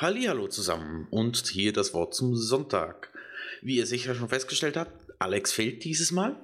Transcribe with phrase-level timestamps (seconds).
[0.00, 3.12] Jo, hallo zusammen und hier das Wort zum Sonntag.
[3.62, 6.36] Wie ihr sicher schon festgestellt habt, Alex fehlt dieses Mal.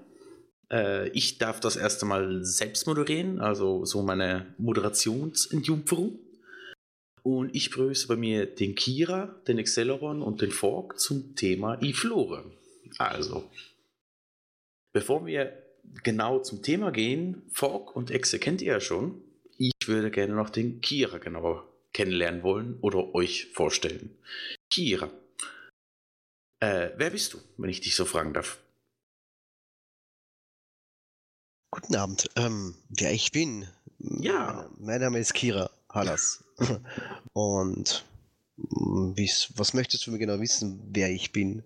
[0.73, 6.19] Äh, ich darf das erste Mal selbst moderieren, also so meine Moderationsentjungferung.
[7.23, 12.51] Und ich begrüße bei mir den Kira, den Acceleron und den Fork zum Thema Iflore.
[12.99, 13.49] Also,
[14.93, 15.53] bevor wir
[16.03, 19.23] genau zum Thema gehen, Fork und Exe kennt ihr ja schon.
[19.59, 24.19] Ich würde gerne noch den Kira genauer kennenlernen wollen oder euch vorstellen.
[24.71, 25.11] Kira,
[26.61, 28.59] äh, wer bist du, wenn ich dich so fragen darf?
[31.71, 32.31] Guten Abend.
[32.37, 33.67] Ähm, wer ich bin?
[33.99, 34.71] Ja.
[34.79, 36.45] Mein, Name ist Kira Hallas.
[37.33, 38.05] Und
[38.57, 39.13] mm,
[39.57, 41.65] was möchtest du mir genau wissen, wer ich bin?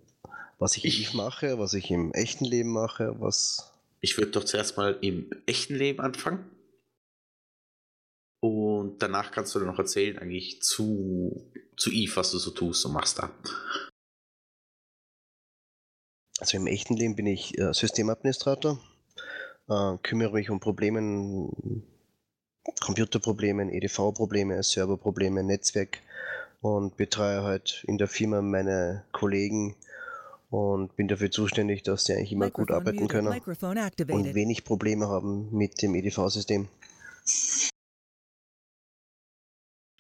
[0.59, 3.73] Was ich, ich mache, was ich im echten Leben mache, was.
[4.01, 6.51] Ich würde doch zuerst mal im echten Leben anfangen.
[8.41, 12.85] Und danach kannst du dann noch erzählen, eigentlich zu, zu Eve, was du so tust
[12.87, 13.31] und machst da.
[16.39, 18.79] Also im echten Leben bin ich äh, Systemadministrator,
[19.69, 21.51] äh, kümmere mich um Probleme,
[22.81, 26.01] Computerprobleme, EDV-Probleme, Serverprobleme, Netzwerk
[26.61, 29.75] und betreue halt in der Firma meine Kollegen
[30.51, 35.53] und bin dafür zuständig, dass sie eigentlich immer gut arbeiten können und wenig Probleme haben
[35.53, 36.69] mit dem EDV-System.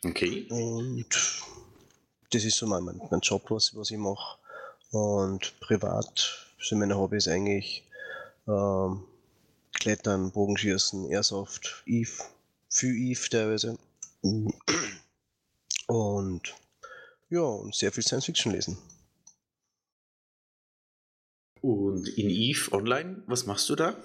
[0.05, 0.47] Okay.
[0.51, 1.07] Und
[2.31, 4.39] das ist so mein, mein Job, was, was ich mache.
[4.91, 7.85] Und privat sind meine Hobbys eigentlich
[8.47, 9.05] ähm,
[9.75, 12.23] Klettern, Bogenschießen, Airsoft, Eve,
[12.69, 13.79] für Eve teilweise.
[15.87, 16.55] Und
[17.31, 18.79] ja, und sehr viel Science Fiction lesen.
[21.61, 23.97] Und in Eve Online, was machst du da?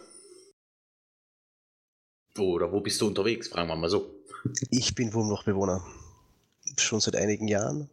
[2.37, 4.09] Oder wo bist du unterwegs, fragen wir mal so.
[4.69, 5.85] Ich bin Wurmlochbewohner.
[6.77, 7.89] Schon seit einigen Jahren.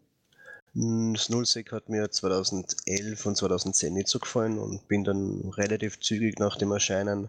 [0.72, 6.38] Das Nullsec hat mir 2011 und 2010 nicht so gefallen und bin dann relativ zügig
[6.38, 7.28] nach dem Erscheinen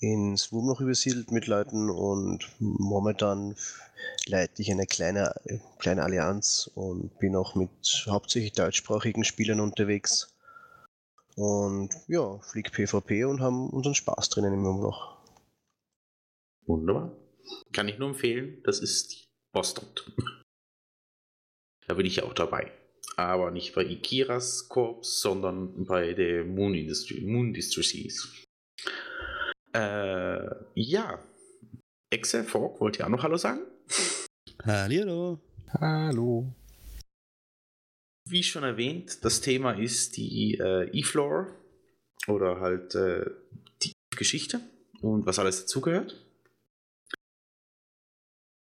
[0.00, 3.54] ins Wurmloch übersiedelt mit Leuten und momentan
[4.26, 5.34] leite ich eine kleine,
[5.78, 7.70] kleine Allianz und bin auch mit
[8.08, 10.32] hauptsächlich deutschsprachigen Spielern unterwegs.
[11.36, 15.19] Und ja, flieg PvP und haben unseren Spaß drinnen im Wurmloch.
[16.70, 17.16] Wunderbar.
[17.72, 19.88] Kann ich nur empfehlen, das ist Boston.
[21.88, 22.70] Da bin ich auch dabei.
[23.16, 28.46] Aber nicht bei Ikiras Korps, sondern bei der Moon Industry, Moon Industries.
[29.74, 31.18] Äh, ja.
[32.12, 33.62] Excel Fork, wollt ihr auch noch Hallo sagen?
[34.62, 35.40] Hallo.
[35.72, 36.54] Hallo.
[38.28, 41.48] Wie schon erwähnt, das Thema ist die äh, E-Floor
[42.28, 43.28] oder halt äh,
[43.82, 44.60] die Geschichte
[45.00, 46.29] und was alles dazugehört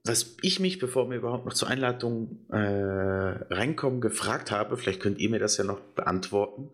[0.09, 5.20] was ich mich, bevor wir überhaupt noch zur Einladung äh, reinkommen, gefragt habe, vielleicht könnt
[5.20, 6.72] ihr mir das ja noch beantworten.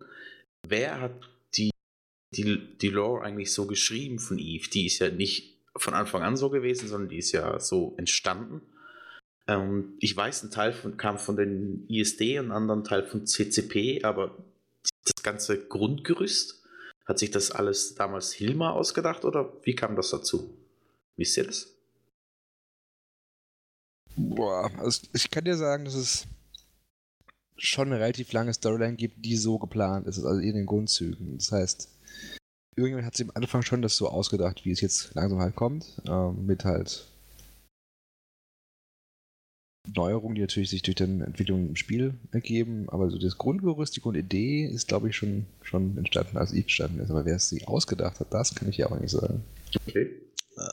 [0.66, 1.70] Wer hat die,
[2.34, 4.70] die, die Lore eigentlich so geschrieben von Eve?
[4.70, 8.62] Die ist ja nicht von Anfang an so gewesen, sondern die ist ja so entstanden.
[9.46, 13.26] Ähm, ich weiß, ein Teil von, kam von den ISD und ein anderer Teil von
[13.26, 14.34] CCP, aber
[15.04, 16.64] das ganze Grundgerüst,
[17.04, 20.56] hat sich das alles damals Hilma ausgedacht oder wie kam das dazu?
[21.16, 21.75] Wisst ihr das?
[24.16, 26.26] Boah, also ich kann dir sagen, dass es
[27.56, 31.36] schon eine relativ lange Storyline gibt, die so geplant ist, also in den Grundzügen.
[31.36, 31.88] Das heißt,
[32.76, 36.00] irgendjemand hat sich am Anfang schon das so ausgedacht, wie es jetzt langsam halt kommt,
[36.08, 37.06] ähm, mit halt
[39.94, 44.00] Neuerungen, die natürlich sich durch die Entwicklung im Spiel ergeben, aber so das Grundgerüst, die
[44.00, 47.10] Grundidee ist, glaube ich, schon, schon entstanden, als ich entstanden ist.
[47.10, 49.44] Aber wer es sich ausgedacht hat, das kann ich ja auch nicht sagen.
[49.86, 50.10] Okay.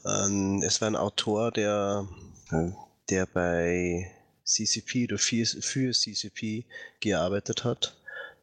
[0.06, 2.08] Ähm, es war ein Autor, der
[3.10, 4.12] der bei
[4.46, 6.66] CCP oder für, für CCP
[7.00, 7.96] gearbeitet hat,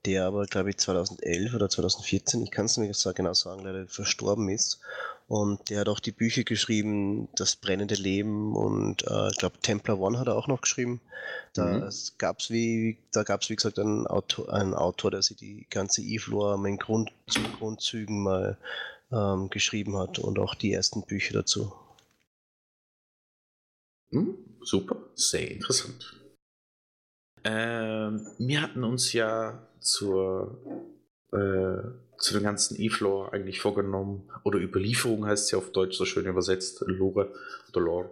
[0.06, 4.48] der aber, glaube ich, 2011 oder 2014, ich kann es nicht genau sagen, leider verstorben
[4.48, 4.80] ist.
[5.28, 10.00] Und der hat auch die Bücher geschrieben, Das brennende Leben und äh, ich glaube, Templar
[10.00, 11.00] One hat er auch noch geschrieben.
[11.54, 11.90] Da mhm.
[12.18, 16.02] gab es, wie, da gab's, wie gesagt, einen Autor, einen Autor, der sich die ganze
[16.02, 17.12] E-Flora in Grund,
[17.58, 18.58] Grundzügen mal
[19.12, 21.72] ähm, geschrieben hat und auch die ersten Bücher dazu.
[24.10, 26.16] Hm, super, sehr interessant.
[27.44, 30.60] Ähm, wir hatten uns ja zur,
[31.32, 31.82] äh,
[32.18, 36.26] zu dem ganzen E-Floor eigentlich vorgenommen, oder Überlieferung heißt es ja auf Deutsch so schön
[36.26, 37.32] übersetzt, Lore
[37.70, 38.10] oder Lore,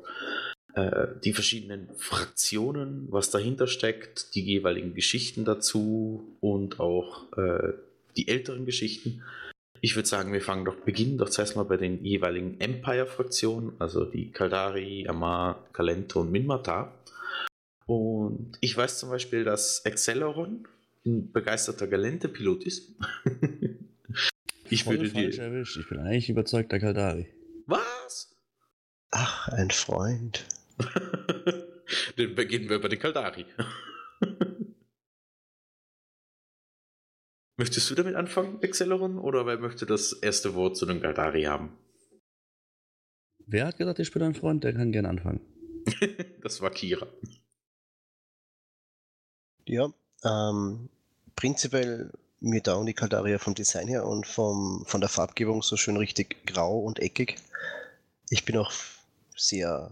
[0.74, 7.74] äh, die verschiedenen Fraktionen, was dahinter steckt, die jeweiligen Geschichten dazu und auch äh,
[8.16, 9.22] die älteren Geschichten.
[9.80, 14.04] Ich würde sagen, wir fangen doch, beginnen doch zuerst mal bei den jeweiligen Empire-Fraktionen, also
[14.04, 16.92] die Kaldari, Amar, Kalento und Minmatar.
[17.86, 20.66] Und ich weiß zum Beispiel, dass Acceleron
[21.06, 22.92] ein begeisterter Galente-Pilot ist.
[24.70, 25.42] ich Voll würde falsch dir.
[25.42, 25.76] erwischt.
[25.78, 27.28] Ich bin eigentlich überzeugter Kaldari.
[27.66, 28.34] Was?
[29.10, 30.44] Ach, ein Freund.
[32.16, 33.46] Dann beginnen wir bei den Kaldari.
[37.58, 41.76] Möchtest du damit anfangen, Acceleron, oder wer möchte das erste Wort zu den Kaldari haben?
[43.46, 44.62] Wer hat gesagt, ich bin ein Freund?
[44.62, 45.40] Der kann gerne anfangen.
[46.42, 47.08] das war Kira.
[49.64, 49.92] Ja,
[50.24, 50.88] ähm,
[51.34, 55.96] prinzipiell mir taugen die Kaldaria vom Design her und vom, von der Farbgebung so schön
[55.96, 57.36] richtig grau und eckig.
[58.30, 58.70] Ich bin auch
[59.34, 59.90] sehr,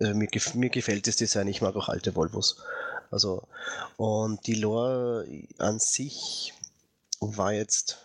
[0.00, 2.64] also mir, mir gefällt das Design, ich mag auch alte Volvos.
[3.14, 3.44] Also,
[3.96, 5.24] und die Lore
[5.58, 6.52] an sich
[7.20, 7.98] war jetzt,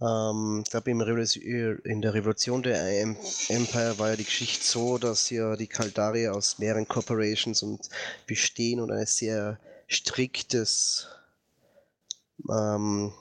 [0.00, 3.16] ähm, ich glaube, in der Revolution der Em-
[3.48, 7.88] Empire war ja die Geschichte so, dass ja die Kaldari aus mehreren Corporations und
[8.26, 11.08] bestehen und ein sehr striktes
[12.48, 13.12] ähm,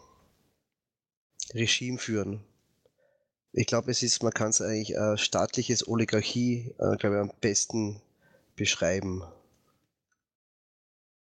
[1.54, 2.44] Regime führen.
[3.54, 7.31] Ich glaube, es ist, man kann es eigentlich äh, staatliches Oligarchie, äh, glaube ich, am
[7.42, 8.02] besten
[8.56, 9.24] beschreiben.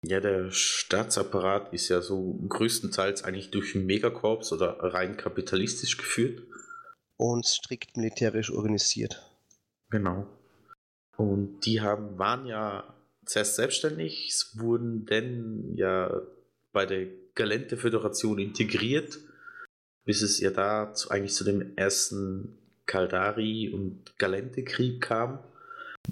[0.07, 6.43] Ja, der Staatsapparat ist ja so größtenteils eigentlich durch Megacorps oder rein kapitalistisch geführt.
[7.17, 9.23] Und strikt militärisch organisiert.
[9.91, 10.27] Genau.
[11.17, 12.93] Und die haben, waren ja
[13.25, 16.21] zuerst selbstständig, wurden dann ja
[16.73, 19.19] bei der Galente Föderation integriert,
[20.05, 25.39] bis es ja da zu, eigentlich zu dem ersten Kaldari- und Galente-Krieg kam.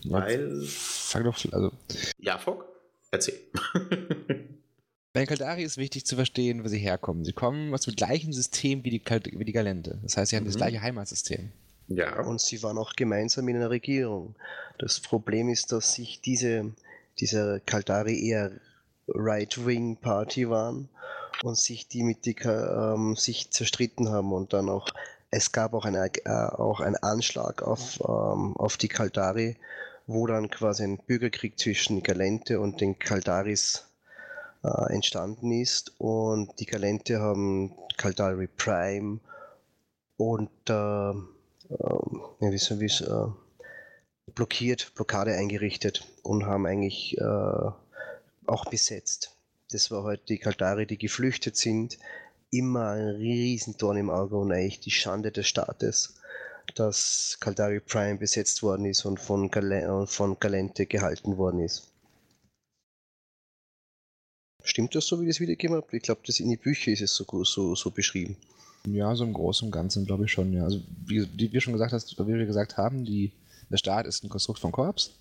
[0.05, 0.63] Weil.
[0.65, 1.73] Fang doch, also,
[2.19, 2.72] Ja, Fock?
[3.13, 3.39] Erzähl.
[5.13, 7.25] bei Kaldari ist wichtig zu verstehen, wo sie herkommen.
[7.25, 9.99] Sie kommen aus dem gleichen System wie die, Kal wie die Galente.
[10.03, 10.59] Das heißt, sie haben das Mhm.
[10.59, 11.53] gleiche Heimatsystem.
[11.89, 12.21] ja.
[12.23, 14.35] Und sie waren auch gemeinsam in einer Regierung.
[14.79, 16.73] Das Problem ist, dass sich diese,
[17.21, 18.51] diese Kaldari eher
[19.09, 20.89] Right-Wing-Party waren
[21.43, 24.89] und sich die mit die, ähm, sich zerstritten haben und dann auch,
[25.31, 29.57] es gab auch, eine, äh, auch einen Anschlag auf, ähm, auf die Kaldari,
[30.07, 33.87] wo dann quasi ein Bürgerkrieg zwischen Galente und den Kaldaris
[34.65, 39.21] äh, entstanden ist und die Galente haben Kaldari Prime
[40.17, 47.71] und äh, ja, wie so, wie so, äh, blockiert, Blockade eingerichtet und haben eigentlich äh,
[48.47, 49.37] auch besetzt.
[49.71, 51.99] Das war halt die Kaldari, die geflüchtet sind.
[52.51, 56.17] Immer ein Riesendorn im Auge und eigentlich die Schande des Staates,
[56.75, 61.89] dass Kaldari Prime besetzt worden ist und von, und von Galente gehalten worden ist.
[64.65, 65.97] Stimmt das so, wie ich das wiedergegeben habe?
[65.97, 68.37] Ich glaube, das in die Bücher ist es so, so, so beschrieben.
[68.87, 70.65] Ja, so im Großen und Ganzen glaube ich schon, ja.
[70.65, 73.33] Also wie, wie wir schon gesagt hast, wie wir gesagt haben, die,
[73.71, 75.13] der Staat ist ein Konstrukt von Korps.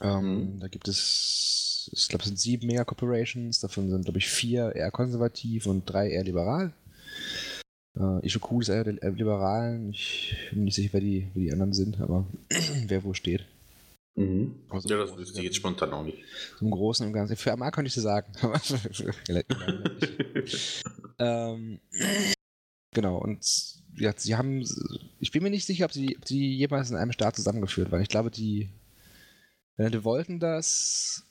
[0.00, 0.60] Ähm, Mhm.
[0.60, 4.90] Da gibt es, ich glaube, es sind sieben Mega-Corporations, davon sind, glaube ich, vier eher
[4.90, 6.72] konservativ und drei eher liberal.
[7.96, 9.90] Äh, Ishoku ist eher der eher Liberalen.
[9.90, 12.26] Ich bin mir nicht sicher, wer die, wer die anderen sind, aber
[12.86, 13.44] wer wo steht.
[14.16, 14.54] Mhm.
[14.68, 16.18] Also Ja, das wüsste ich jetzt spontan auch nicht.
[16.60, 17.36] Im Großen und Ganzen.
[17.36, 18.32] Für Amar könnte ich dir sagen.
[21.18, 21.80] ähm,
[22.92, 23.44] genau, und
[23.96, 24.64] ja, sie haben,
[25.20, 28.02] ich bin mir nicht sicher, ob sie, ob sie jemals in einem Staat zusammengeführt waren.
[28.02, 28.70] Ich glaube, die
[29.76, 31.24] Galente wollten das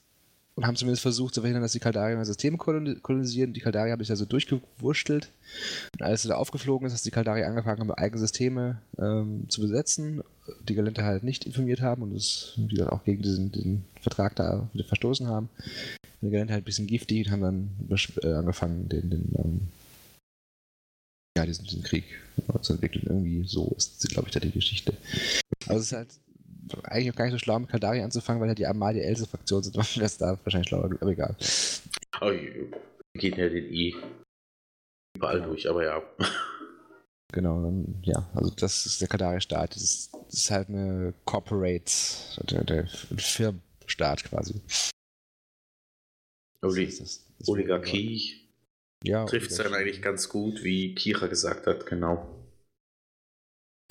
[0.56, 3.54] und haben zumindest versucht zu verhindern, dass die Kaldarier ein System koloni- kolonisieren.
[3.54, 5.32] Die Kaldarier haben sich also durchgewurschtelt.
[5.94, 9.62] Und als es da aufgeflogen ist, dass die Kaldarier angefangen haben, eigene Systeme ähm, zu
[9.62, 10.22] besetzen,
[10.68, 14.36] die Galente halt nicht informiert haben und es wie gesagt, auch gegen diesen, diesen Vertrag
[14.36, 15.50] da verstoßen haben.
[16.22, 19.62] Die Galente halt ein bisschen giftig und haben dann äh, angefangen, den, den ähm,
[21.36, 22.04] ja, diesen, diesen Krieg
[22.62, 23.06] zu entwickeln.
[23.08, 24.94] Irgendwie so ist, glaube ich, da die Geschichte.
[25.66, 26.10] Aber es ist halt
[26.84, 29.30] eigentlich auch gar nicht so schlau, mit Kaldari anzufangen, weil halt die Amal die älteste
[29.30, 29.76] Fraktion sind.
[29.78, 31.36] Das ist da wahrscheinlich schlauer, aber egal.
[32.22, 32.72] Oh, wir
[33.16, 33.96] gehen ja den E
[35.18, 36.02] überall durch, aber ja.
[37.32, 39.76] Genau, dann, ja, also das ist der Kaldari-Staat.
[39.76, 41.92] Das ist, das ist halt eine Corporate,
[42.50, 44.62] der, der Firmenstaat quasi.
[46.62, 46.98] Oli Das
[47.40, 48.48] das- Oligarchie
[49.04, 52.43] Ja, trifft es dann eigentlich ganz gut, wie Kira gesagt hat, genau.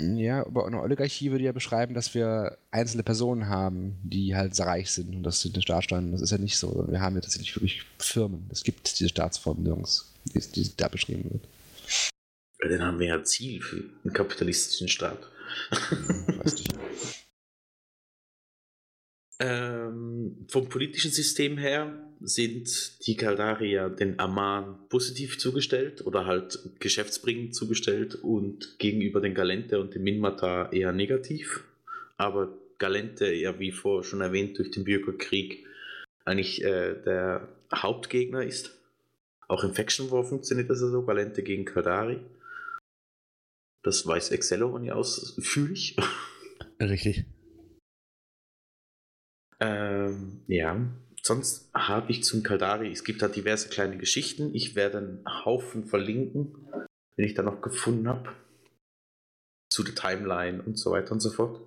[0.01, 4.67] Ja, aber eine Oligarchie würde ja beschreiben, dass wir einzelne Personen haben, die halt sehr
[4.67, 6.13] reich sind und das sind die Staatssteuern.
[6.13, 6.87] Das ist ja nicht so.
[6.89, 8.49] Wir haben ja tatsächlich wirklich Firmen.
[8.51, 11.49] Es gibt diese Staatsform nirgends, die, die da beschrieben wird.
[12.63, 15.19] Ja, Dann haben wir ja Ziel für einen kapitalistischen Staat.
[15.71, 16.75] Weiß nicht.
[19.41, 27.55] Ähm, vom politischen System her sind die Kaldarier den Aman positiv zugestellt oder halt geschäftsbringend
[27.55, 31.65] zugestellt und gegenüber den Galente und den Minmata eher negativ.
[32.17, 35.67] Aber Galente, ja wie vorher schon erwähnt, durch den Bürgerkrieg
[36.25, 38.79] eigentlich äh, der Hauptgegner ist.
[39.49, 42.21] Auch im Faction War funktioniert das ja so, Galente gegen Kaldari.
[43.83, 45.97] Das weiß Excello nicht ausführlich.
[46.81, 47.25] Richtig.
[49.61, 50.81] Ähm, ja,
[51.23, 54.55] sonst habe ich zum Kaldari, es gibt da diverse kleine Geschichten.
[54.55, 56.55] Ich werde einen Haufen verlinken,
[57.17, 58.31] wenn ich da noch gefunden habe.
[59.71, 61.61] Zu der Timeline und so weiter und so fort.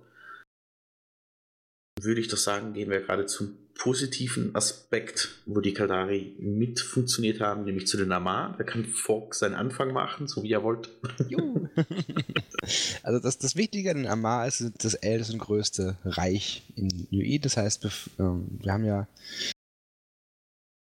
[2.00, 7.40] Würde ich doch sagen, gehen wir gerade zum positiven Aspekt, wo die Kaldari mit funktioniert
[7.40, 8.54] haben, nämlich zu den Amar.
[8.56, 10.90] Da kann Fork seinen Anfang machen, so wie er wollte.
[11.28, 11.68] Juhu.
[13.02, 17.38] also das, das Wichtige an Amar ist das älteste und größte Reich in UE.
[17.38, 17.86] Das heißt,
[18.18, 19.08] ähm, wir haben ja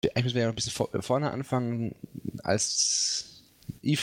[0.10, 1.96] eigentlich müssen wir ja noch ein bisschen vor, vorne anfangen,
[2.44, 3.44] als
[3.82, 4.02] Eve,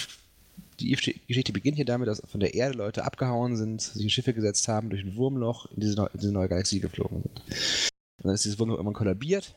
[0.81, 4.35] die Eve-Geschichte beginnt hier damit, dass von der Erde Leute abgehauen sind, sich in Schiffe
[4.35, 7.41] gesetzt haben, durch ein Wurmloch in diese, neu, in diese neue Galaxie geflogen sind.
[8.19, 9.55] Und dann ist dieses Wurmloch irgendwann kollabiert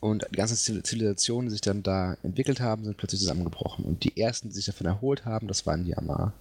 [0.00, 3.84] und die ganzen Zivil- Zivilisationen, die sich dann da entwickelt haben, sind plötzlich zusammengebrochen.
[3.84, 6.32] Und die ersten, die sich davon erholt haben, das waren die Amar.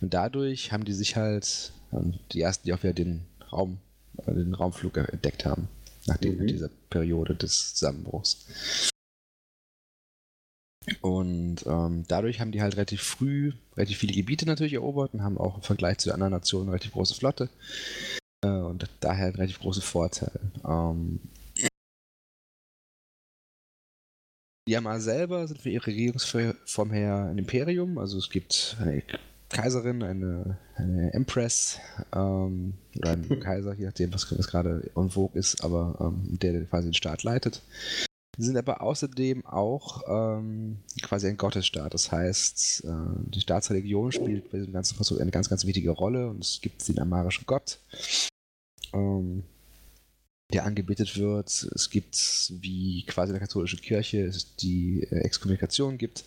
[0.00, 3.78] Und dadurch haben die sich halt, ähm, die ersten, die auch wieder den Raum,
[4.26, 5.68] äh, den Raumflug entdeckt haben,
[6.06, 6.46] nachdem Mhm.
[6.46, 8.46] dieser Periode des Zusammenbruchs.
[11.00, 15.38] Und ähm, dadurch haben die halt relativ früh relativ viele Gebiete natürlich erobert und haben
[15.38, 17.48] auch im Vergleich zu anderen Nationen eine relativ große Flotte.
[18.44, 20.40] Äh, und daher einen relativ großen Vorteil.
[20.66, 21.20] Ähm,
[24.68, 27.98] die Yama selber sind für ihre Regierungsform her ein Imperium.
[27.98, 29.02] Also es gibt eine
[29.48, 31.78] Kaiserin, eine, eine Empress
[32.12, 36.52] ähm, oder einen Kaiser, je nachdem, was, was gerade en vogue ist, aber ähm, der,
[36.52, 37.62] der quasi den Staat leitet.
[38.38, 41.94] Sie sind aber außerdem auch ähm, quasi ein Gottesstaat.
[41.94, 46.28] Das heißt, äh, die Staatsreligion spielt bei diesem ganzen Konstrukt eine ganz, ganz wichtige Rolle
[46.28, 47.78] und es gibt den amarischen Gott,
[48.92, 49.42] ähm,
[50.52, 51.48] der angebetet wird.
[51.74, 56.24] Es gibt, wie quasi in der katholischen Kirche, die äh, Exkommunikation gibt,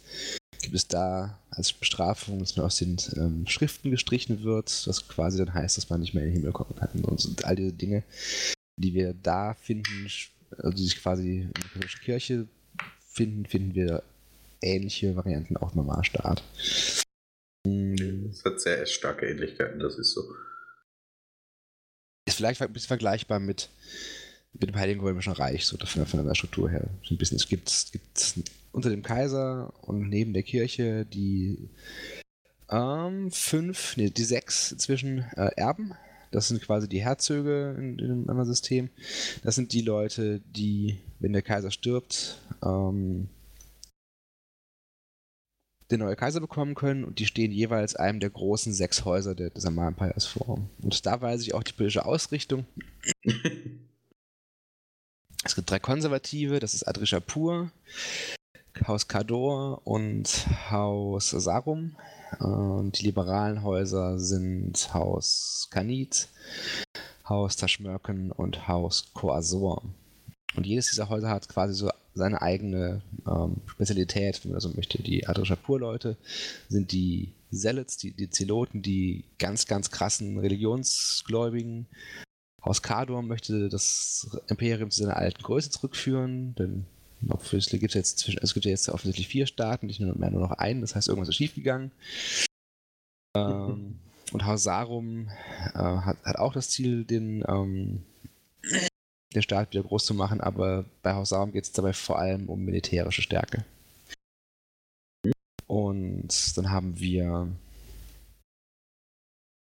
[0.62, 5.38] gibt es da als Bestrafung, dass man aus den ähm, Schriften gestrichen wird, was quasi
[5.38, 7.04] dann heißt, dass man nicht mehr in den Himmel kommen kann.
[7.04, 8.04] Und so all diese Dinge,
[8.78, 10.10] die wir da finden,
[10.58, 12.48] also die sich quasi in der katholischen Kirche
[13.08, 14.04] finden, finden wir
[14.62, 16.44] ähnliche Varianten auch im Normalstaat.
[17.66, 20.24] Es hat sehr starke Ähnlichkeiten, das ist so.
[22.28, 23.70] Ist vielleicht ein bisschen vergleichbar mit,
[24.54, 26.90] mit dem Heiligen Römischen Reich, so von, der- von der Struktur her.
[27.04, 31.70] So ein bisschen, es gibt, es gibt unter dem Kaiser und neben der Kirche die
[32.70, 35.96] ähm, fünf, nee, die sechs zwischen äh, Erben.
[36.32, 38.90] Das sind quasi die Herzöge in, in einem anderen System.
[39.44, 43.30] Das sind die Leute, die, wenn der Kaiser stirbt, ähm,
[45.92, 49.50] den neuen Kaiser bekommen können und die stehen jeweils einem der großen sechs Häuser der,
[49.50, 50.60] des Amar Empires vor.
[50.82, 52.66] Und da weiß ich auch die politische Ausrichtung.
[55.46, 57.72] Es gibt drei Konservative, das ist Adrishapur,
[58.86, 61.96] Haus Kador und Haus Sarum.
[62.38, 66.30] Und die liberalen Häuser sind Haus Kanit,
[67.28, 69.84] Haus Taschmörken und Haus Koasor.
[70.56, 75.02] Und jedes dieser Häuser hat quasi so seine eigene ähm, Spezialität, wenn man so möchte.
[75.02, 76.18] Die Adrishapur-Leute
[76.68, 81.88] sind die Zealots, die, die Zeloten, die ganz, ganz krassen Religionsgläubigen.
[82.64, 86.86] Haus Kador möchte das Imperium zu seiner alten Größe zurückführen, denn
[87.22, 90.42] gibt es jetzt zwischen, es gibt ja jetzt offensichtlich vier Staaten, nicht nur mehr nur
[90.42, 91.92] noch einen, das heißt, irgendwas ist schiefgegangen.
[93.36, 94.00] Ähm,
[94.32, 95.30] und Haus Sarum
[95.74, 98.04] äh, hat, hat auch das Ziel, den, ähm,
[99.34, 102.50] den Staat wieder groß zu machen, aber bei Haus Sarum geht es dabei vor allem
[102.50, 103.66] um militärische Stärke.
[105.68, 107.48] Und dann haben wir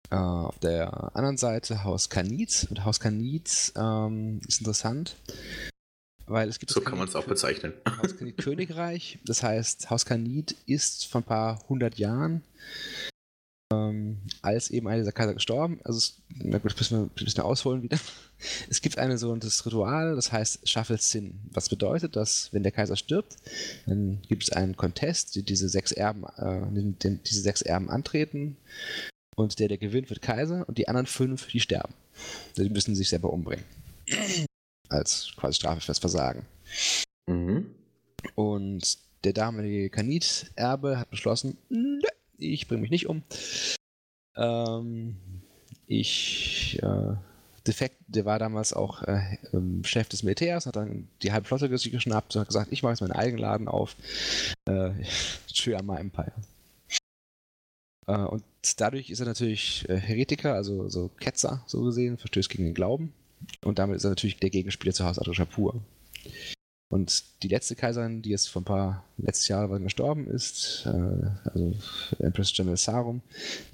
[0.09, 2.67] äh, auf der anderen Seite Haus Kanit.
[2.69, 5.15] Und Haus Kanit ähm, ist interessant,
[6.29, 7.73] weil es gibt So das kann man es auch bezeichnen.
[8.01, 9.19] Haus Kanit Königreich.
[9.25, 12.43] Das heißt, Haus Kanit ist vor ein paar hundert Jahren,
[13.73, 15.79] ähm, als eben einer dieser Kaiser gestorben.
[15.83, 17.99] Also, es, na gut, müssen wir ein bisschen ausholen wieder.
[18.69, 21.41] Es gibt eine so ein das Ritual, das heißt Schaffel-Sinn.
[21.51, 23.35] Was bedeutet, dass, wenn der Kaiser stirbt,
[23.85, 27.89] dann gibt es einen Contest, die diese sechs Erben, äh, den, den, diese sechs Erben
[27.89, 28.55] antreten.
[29.35, 31.93] Und der, der gewinnt, wird Kaiser und die anderen fünf, die sterben.
[32.55, 33.65] Die müssen sich selber umbringen.
[34.89, 36.45] Als quasi Strafe fürs Versagen.
[37.27, 37.73] Mhm.
[38.35, 41.99] Und der damalige Kanit-Erbe hat beschlossen, "Nö,
[42.37, 43.23] ich bringe mich nicht um.
[44.35, 45.17] Ähm,
[45.87, 47.15] ich, äh,
[47.67, 49.37] Defekt, der war damals auch äh,
[49.83, 52.93] Chef des Militärs, hat dann die halbe Flotte sich geschnappt und hat gesagt, ich mache
[52.93, 53.95] jetzt meinen eigenen Laden auf.
[54.65, 54.91] Äh,
[55.53, 56.31] Chuyama Empire.
[58.07, 58.43] Äh, und
[58.77, 63.13] dadurch ist er natürlich äh, Heretiker, also so Ketzer, so gesehen, verstößt gegen den Glauben.
[63.63, 65.81] Und damit ist er natürlich der Gegenspieler zu Haus Adreshapur.
[66.91, 71.75] Und die letzte Kaiserin, die jetzt vor ein paar letztes Jahr gestorben ist, äh, also
[72.17, 73.21] Empress General Sarum,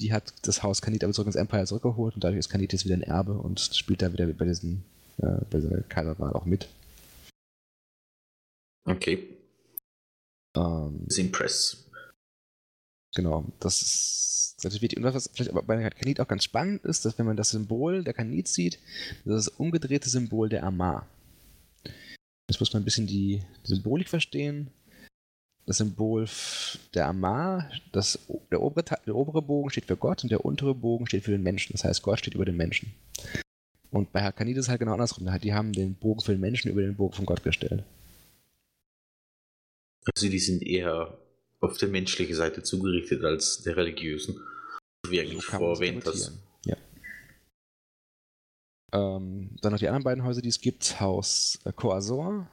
[0.01, 2.83] die hat das Haus Kanit aber zurück ins Empire zurückgeholt und dadurch ist Kanit jetzt
[2.83, 4.83] wieder ein Erbe und spielt da wieder bei diesen
[5.17, 6.67] äh, bei dieser Kaiserwahl auch mit.
[8.85, 9.27] Okay.
[10.55, 11.85] Ähm, Ist Impress.
[13.15, 14.97] Genau, das ist wichtig.
[14.97, 18.03] Und was vielleicht aber bei Kanit auch ganz spannend ist, dass wenn man das Symbol
[18.03, 18.79] der Kanit sieht,
[19.23, 21.07] das ist das umgedrehte Symbol der Amar.
[22.49, 24.69] Jetzt muss man ein bisschen die Symbolik verstehen.
[25.65, 26.27] Das Symbol
[26.93, 28.19] der Amar, das,
[28.51, 31.41] der, obere, der obere Bogen steht für Gott und der untere Bogen steht für den
[31.41, 31.71] Menschen.
[31.71, 32.93] Das heißt, Gott steht über den Menschen.
[33.91, 35.27] Und bei Hakanit ist es halt genau andersrum.
[35.41, 37.83] Die haben den Bogen für den Menschen über den Bogen von Gott gestellt.
[40.13, 41.17] Also die sind eher
[41.65, 44.39] auf der menschlichen Seite zugerichtet als der religiösen.
[45.07, 46.31] Wie eigentlich So das erwähnt hast.
[46.65, 46.77] Ja.
[48.93, 50.99] Ähm, dann noch die anderen beiden Häuser, die es gibt.
[50.99, 52.47] Haus äh, Coazor.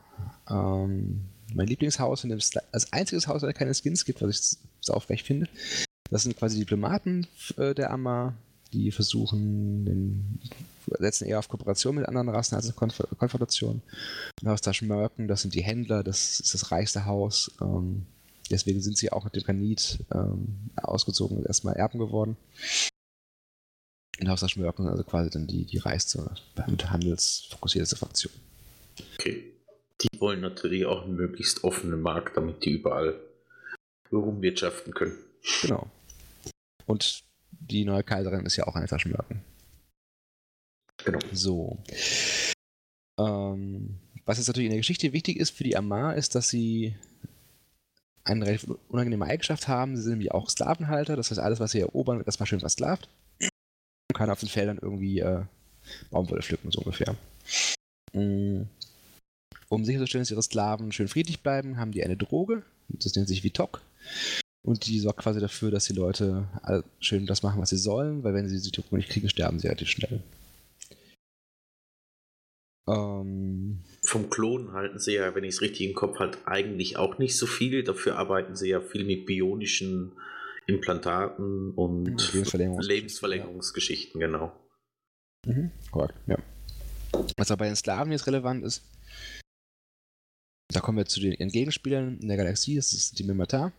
[0.48, 4.58] Ähm, mein Lieblingshaus, in dem es als einziges Haus, das keine Skins gibt, was ich
[4.80, 5.48] so aufrecht finde.
[6.10, 7.26] Das sind quasi Diplomaten
[7.56, 8.34] äh, der Amma,
[8.72, 10.40] die versuchen, den,
[10.98, 13.82] setzen eher auf Kooperation mit anderen Rassen als eine Konf Konfrontation.
[14.40, 17.50] Und Haus Taschmörken, das sind die Händler, das ist das reichste Haus.
[17.60, 18.06] Ähm,
[18.52, 22.36] deswegen sind sie auch mit dem Kanit ähm, ausgezogen und erstmal Erben geworden.
[24.20, 26.30] Und Haus Taschmörken, also quasi dann die, die reichste
[26.66, 28.32] und handelsfokussierteste Fraktion.
[29.14, 29.52] Okay.
[30.00, 33.20] Die wollen natürlich auch einen möglichst offenen Markt, damit die überall
[34.12, 35.16] rumwirtschaften können.
[35.62, 35.90] Genau.
[36.86, 39.42] Und die neue Kaiserin ist ja auch eine Taschenmörken.
[41.04, 41.18] Genau.
[41.32, 41.78] So.
[43.18, 46.96] Ähm, was jetzt natürlich in der Geschichte wichtig ist für die Amar, ist, dass sie
[48.24, 49.96] eine relativ unangenehme Eigenschaft haben.
[49.96, 51.16] Sie sind nämlich auch Sklavenhalter.
[51.16, 53.08] Das heißt, alles, was sie erobern, wird erstmal schön versklavt.
[53.40, 55.44] Man kann auf den Feldern irgendwie äh,
[56.10, 57.16] Baumwolle pflücken, so ungefähr.
[58.12, 58.62] Mm.
[59.68, 62.62] Um sicherzustellen, dass ihre Sklaven schön friedlich bleiben, haben die eine Droge.
[62.88, 63.80] Das nennt sich Vitok.
[64.64, 66.46] Und die sorgt quasi dafür, dass die Leute
[67.00, 69.66] schön das machen, was sie sollen, weil wenn sie die Droge nicht kriegen, sterben sie
[69.66, 70.22] relativ schnell.
[72.86, 77.18] Ähm, Vom Klonen halten sie ja, wenn ich es richtig im Kopf halt eigentlich auch
[77.18, 77.84] nicht so viel.
[77.84, 80.12] Dafür arbeiten sie ja viel mit bionischen
[80.66, 84.52] Implantaten und Lebensverlängerungsgeschichten, Lebensverlängerungsgeschichten, genau.
[85.46, 86.38] Mhm, korrekt, ja.
[87.36, 88.82] Was aber bei den Sklaven jetzt relevant ist,
[90.68, 93.72] da kommen wir zu den ihren Gegenspielern in der Galaxie, das ist die Mimata.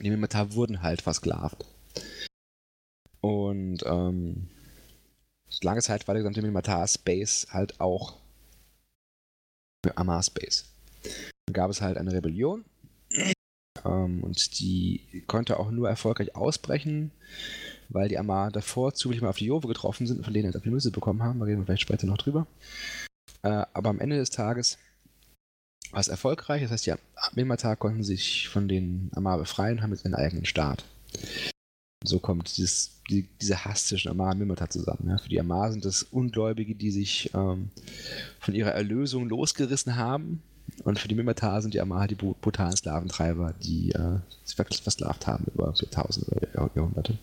[0.00, 1.64] Die Mimata wurden halt versklavt.
[3.20, 4.48] Und ähm,
[5.62, 8.18] lange Zeit war der gesamte Mimata Space halt auch
[9.84, 10.64] für Amar Space.
[11.46, 12.64] Dann gab es halt eine Rebellion
[13.84, 17.10] ähm, und die konnte auch nur erfolgreich ausbrechen,
[17.88, 20.56] weil die Amar davor zufällig mal auf die Jove getroffen sind und von denen jetzt
[20.56, 21.40] auf die Münze bekommen haben.
[21.40, 22.46] Da reden wir vielleicht später noch drüber.
[23.42, 24.78] Äh, aber am Ende des Tages
[25.90, 26.62] war es erfolgreich.
[26.62, 26.94] Das heißt, die
[27.34, 30.84] Mimata konnten sich von den Amar befreien und haben jetzt einen eigenen Staat.
[32.02, 35.08] So kommt dieses, die, dieser Hass zwischen Amar und Mimata zusammen.
[35.10, 35.18] Ja.
[35.18, 37.70] Für die Amar sind das Ungläubige, die sich ähm,
[38.38, 40.42] von ihrer Erlösung losgerissen haben.
[40.84, 45.44] Und für die Mimata sind die Amar die bru- brutalen Sklaventreiber, die äh, versklavt haben
[45.54, 47.18] über Jahrtausende oder Jahr- Jahrhunderte.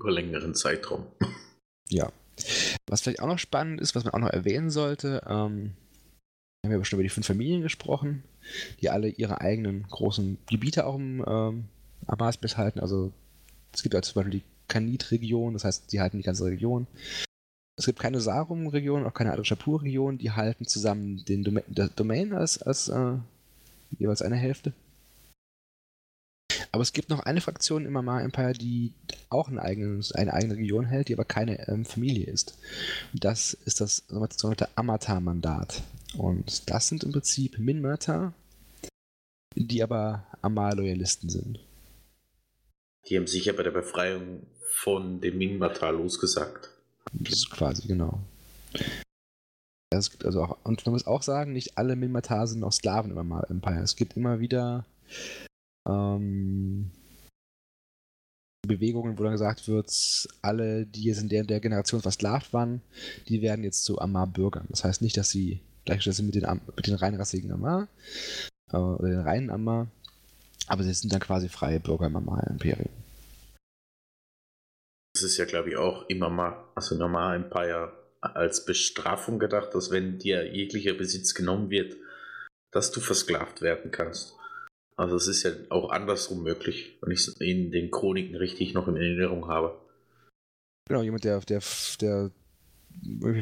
[0.00, 1.06] Über längeren Zeitraum.
[1.90, 2.12] Ja.
[2.86, 5.72] Was vielleicht auch noch spannend ist, was man auch noch erwähnen sollte, ähm,
[6.62, 8.24] wir haben ja schon über die fünf Familien gesprochen,
[8.82, 11.64] die alle ihre eigenen großen Gebiete auch im ähm,
[12.08, 12.80] Amasbis halten.
[12.80, 13.12] Also
[13.72, 16.86] es gibt ja zum Beispiel die Kanit-Region, das heißt, die halten die ganze Region.
[17.76, 21.60] Es gibt keine Sarum-Region, auch keine Adreshapur-Region, die halten zusammen den Doma
[21.94, 23.14] Domain als, als äh,
[23.98, 24.72] jeweils eine Hälfte.
[26.72, 28.92] Aber es gibt noch eine Fraktion im Amar Empire, die
[29.30, 32.58] auch ein eigenes, eine eigene Region hält, die aber keine ähm, Familie ist.
[33.12, 35.82] Und das ist das sogenannte Amata-Mandat.
[36.16, 38.32] Und das sind im Prinzip Minmata,
[39.54, 41.60] die aber Amar-Loyalisten sind.
[43.06, 46.70] Die haben sicher bei der Befreiung von dem Minmata losgesagt.
[47.12, 48.20] Das ist quasi, genau.
[49.90, 53.10] Es gibt also auch, und man muss auch sagen, nicht alle Minmatar sind noch Sklaven
[53.10, 53.80] im Empire.
[53.82, 54.84] Es gibt immer wieder
[55.88, 56.90] ähm,
[58.66, 62.82] Bewegungen, wo dann gesagt wird, alle, die jetzt in der, der Generation versklavt waren,
[63.28, 64.66] die werden jetzt zu Amar-Bürgern.
[64.68, 67.88] Das heißt nicht, dass sie gleichgestellt sind mit den, mit den reinrassigen Amar
[68.70, 69.88] äh, oder den reinen Amar,
[70.68, 72.90] aber sie sind dann quasi freie Bürger im Amar-Imperium.
[75.14, 79.90] Das ist ja, glaube ich, auch immer mal, also normal Empire als Bestrafung gedacht, dass
[79.90, 81.96] wenn dir jeglicher Besitz genommen wird,
[82.70, 84.34] dass du versklavt werden kannst.
[84.96, 88.88] Also es ist ja auch andersrum möglich, wenn ich es in den Chroniken richtig noch
[88.88, 89.78] in Erinnerung habe.
[90.88, 91.62] Genau, jemand, der, der,
[92.00, 92.30] der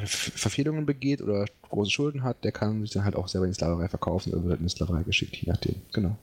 [0.07, 3.55] Verfehlungen begeht oder große Schulden hat, der kann sich dann halt auch selber in die
[3.55, 5.77] Sklaverei verkaufen oder wird in die Sklaverei geschickt, je nachdem.
[5.93, 6.19] Genau.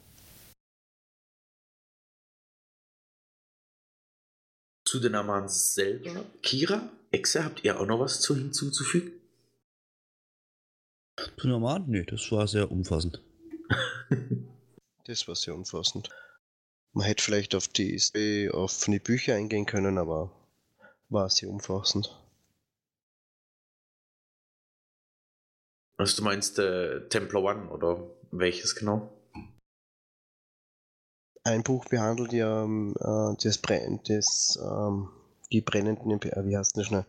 [4.93, 9.11] Zu den Amans selber, Kira, Exe, habt ihr auch noch was zu hinzuzufügen?
[11.35, 11.83] Zu normal?
[11.87, 13.19] Nee, das war sehr umfassend.
[15.05, 16.09] Das war sehr umfassend.
[16.91, 20.31] Man hätte vielleicht auf die, auf die Bücher eingehen können, aber
[21.09, 22.15] war sehr umfassend.
[25.97, 29.11] Also du meinst äh, Templar One oder welches genau?
[31.45, 35.09] Ein Buch behandelt ja ähm, äh, das, Brenn, das ähm,
[35.51, 37.05] die brennenden Imper wie heißt das schnell?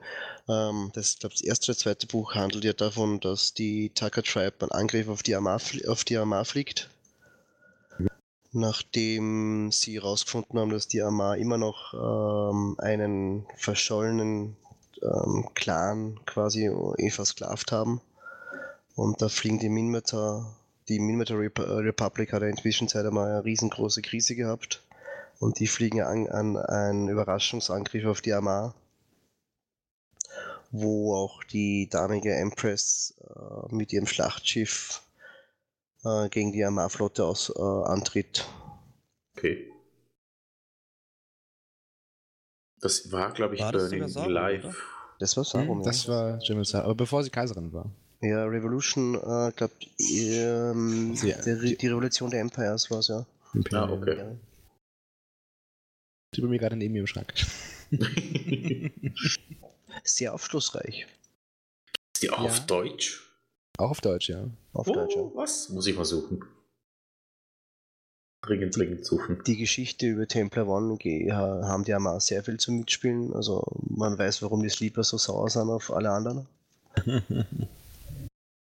[0.48, 4.56] Ähm, das, glaub, das erste oder zweite Buch handelt ja davon, dass die Tucker Tribe
[4.60, 6.90] einen Angriff auf die flie- auf die Armar fliegt.
[8.52, 14.56] Nachdem sie herausgefunden haben, dass die Armar immer noch ähm, einen verschollenen
[15.02, 16.70] ähm, Clan quasi
[17.10, 18.00] versklavt haben.
[18.96, 20.54] Und da fliegen die Minmatar,
[20.88, 24.82] die Minmatar Rep Republic hat ja inzwischen Zeit einmal eine riesengroße Krise gehabt.
[25.40, 28.74] Und die fliegen an, an einen Überraschungsangriff auf die Armar,
[30.70, 35.02] wo auch die damalige Empress äh, mit ihrem Schlachtschiff
[36.04, 38.46] äh, gegen die Armar-Flotte aus, äh, antritt.
[39.36, 39.70] Okay.
[42.80, 44.64] Das war, glaube ich, War das Burning Live.
[44.64, 44.74] oder?
[45.18, 47.90] Das war Sarum, Hm, das war Jimmy aber bevor sie Kaiserin war.
[48.24, 53.26] Ja, Revolution, äh, glaub, ähm, der, Re- die Revolution der Empires war es, ja.
[53.72, 54.16] Ah, okay.
[54.16, 54.34] ja.
[56.34, 57.34] Die bei mir gerade neben mir im Schrank.
[60.02, 61.06] Sehr aufschlussreich.
[62.14, 62.64] Ist die auch auf Ja.
[62.64, 63.30] Deutsch?
[63.78, 64.48] Auch auf Deutsch, ja.
[64.72, 65.30] Auf oh, Deutsch, ja.
[65.34, 65.68] was?
[65.68, 66.42] Muss ich mal suchen.
[68.42, 69.42] Dringend, dringend suchen.
[69.46, 70.98] Die Geschichte über Templar One
[71.32, 73.32] haben die Armar sehr viel zum Mitspielen.
[73.34, 76.46] Also man weiß, warum die Sleeper so sauer sind auf alle anderen.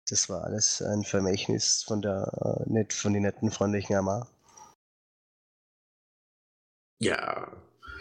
[0.09, 4.29] Das war alles ein Vermächtnis von der äh, net, von den netten, freundlichen Armar.
[7.01, 7.53] Ja,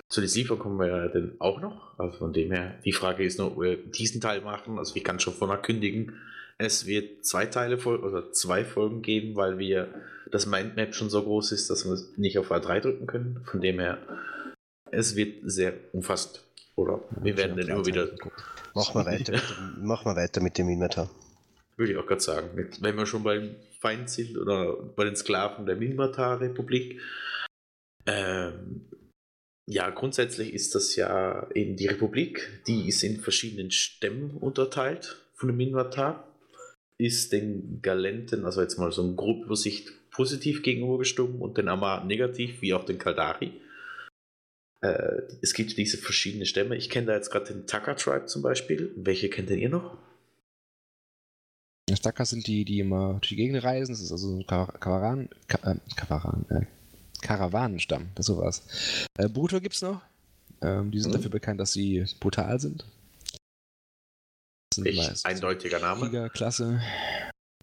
[0.10, 1.98] zu den Sleeper kommen wir ja dann auch noch.
[1.98, 4.78] Also von dem her, die Frage ist nur, ob wir diesen Teil machen.
[4.78, 6.14] Also ich kann schon vorher kündigen.
[6.58, 9.94] Es wird zwei Teile oder zwei Folgen geben, weil wir
[10.32, 13.42] das Mindmap schon so groß ist, dass wir es nicht auf A3 drücken können.
[13.44, 13.98] Von dem her,
[14.92, 16.42] es wird sehr umfassend.
[16.76, 18.10] Oder wir werden dann immer wieder,
[18.74, 21.10] Machen wir weiter, mit dem, machen wir weiter mit dem Inventar.
[21.78, 25.66] Würde ich auch gerade sagen, wenn wir schon beim Feind sind oder bei den Sklaven
[25.66, 27.02] der Minmatar-Republik,
[28.06, 28.86] ähm,
[29.68, 35.48] ja, grundsätzlich ist das ja eben die Republik, die ist in verschiedenen Stämmen unterteilt von
[35.48, 36.32] dem Minmatar,
[36.98, 42.06] ist den Galenten, also jetzt mal so eine grobe Übersicht, positiv gegenübergestimmt und den Amar
[42.06, 43.52] negativ, wie auch den Kaldari.
[44.82, 46.78] Äh, es gibt diese verschiedenen Stämme.
[46.78, 48.94] Ich kenne da jetzt gerade den Tucker Tribe zum Beispiel.
[48.96, 49.98] Welche kennt denn ihr noch?
[51.94, 53.92] Stacker sind die, die immer durch die Gegend reisen.
[53.94, 56.66] Das ist also ein Kar- Karawan, Ka äh, Karawan, äh,
[57.22, 59.08] Karawanenstamm, das ist sowas.
[59.18, 60.02] Äh, Brutor gibt's noch.
[60.62, 61.16] Ähm, die sind Mhm.
[61.18, 62.86] dafür bekannt, dass sie brutal sind.
[64.74, 66.02] Sind Ich, eindeutiger Name.
[66.02, 66.82] Kriegerklasse.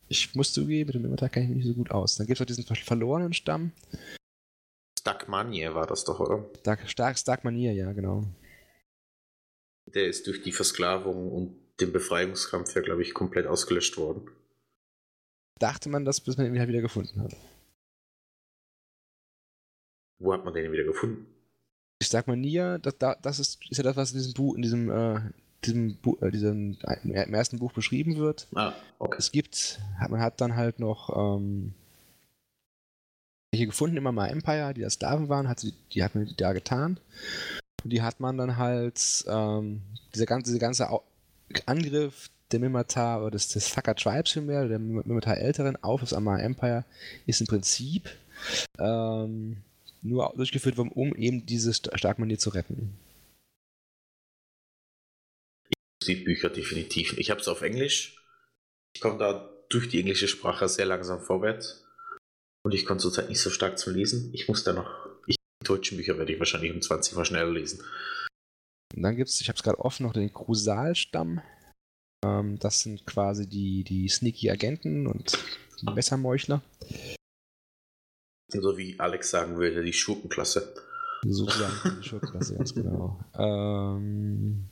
[0.09, 2.17] Ich muss zugeben, mit dem Inventar kenne ich mich nicht so gut aus.
[2.17, 3.73] Dann gibt es noch diesen ver verlorenen Stamm.
[5.01, 6.45] Stagmanier war das doch, oder?
[6.61, 8.25] Stark, stark, stark Manier, ja, genau.
[9.93, 14.31] Der ist durch die Versklavung und den Befreiungskampf ja, glaube ich, komplett ausgelöscht worden.
[15.59, 17.37] Dachte man das, bis man ihn halt wieder gefunden hat.
[20.21, 21.27] Wo hat man den denn wieder gefunden?
[22.03, 24.91] Stark Manier, das, da- das ist, ist ja das, was in diesem Buch, in diesem,
[24.91, 25.21] äh,
[25.65, 28.49] diesem, Bu äh, diesem äh, im ersten Buch beschrieben wird.
[28.55, 29.17] Ah, okay.
[29.19, 31.75] Es gibt, man hat dann halt noch ähm,
[33.53, 36.53] welche gefunden, immer mal Empire, die da Sklaven waren, hat sie, die hat man da
[36.53, 36.99] getan.
[37.85, 39.83] Und die hat man dann halt, ähm,
[40.15, 40.91] dieser ganze, dieser ganze
[41.67, 46.41] Angriff der Mimitar oder des, des Fucker Tribes vielmehr, der Mimitar Älteren auf das Amar
[46.41, 46.85] Empire,
[47.27, 48.11] ist im Prinzip
[48.79, 49.63] ähm,
[50.03, 52.99] nur durchgeführt worden, um eben diese St Starkmanier zu retten.
[56.07, 57.17] Die Bücher definitiv.
[57.17, 58.21] Ich habe es auf Englisch.
[58.95, 61.85] Ich komme da durch die englische Sprache sehr langsam vorwärts.
[62.65, 64.31] Und ich konnte zurzeit nicht so stark zum Lesen.
[64.35, 64.91] Ich muss da noch.
[65.27, 67.85] Ich Die deutschen Bücher werde ich wahrscheinlich um 20 Mal schneller lesen.
[68.95, 71.41] Und dann gibt es, ich habe es gerade offen, noch den Krusalstamm.
[72.25, 75.39] Ähm, das sind quasi die, die sneaky Agenten und
[75.81, 76.63] die Messermeuchler.
[78.49, 80.75] So wie Alex sagen würde, die Schurkenklasse.
[81.25, 83.19] Sozusagen die Schurkenklasse, ganz genau.
[83.39, 84.69] Ähm,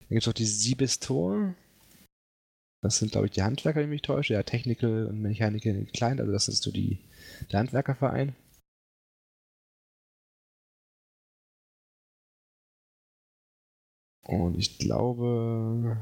[0.00, 1.54] dann gibt es noch die Siebestor.
[2.82, 4.32] Das sind, glaube ich, die Handwerker, die mich täusche.
[4.32, 6.98] Ja, Technical und Mechanical Client, also das ist so die,
[7.52, 8.34] der Handwerkerverein.
[14.30, 15.96] Und ich glaube,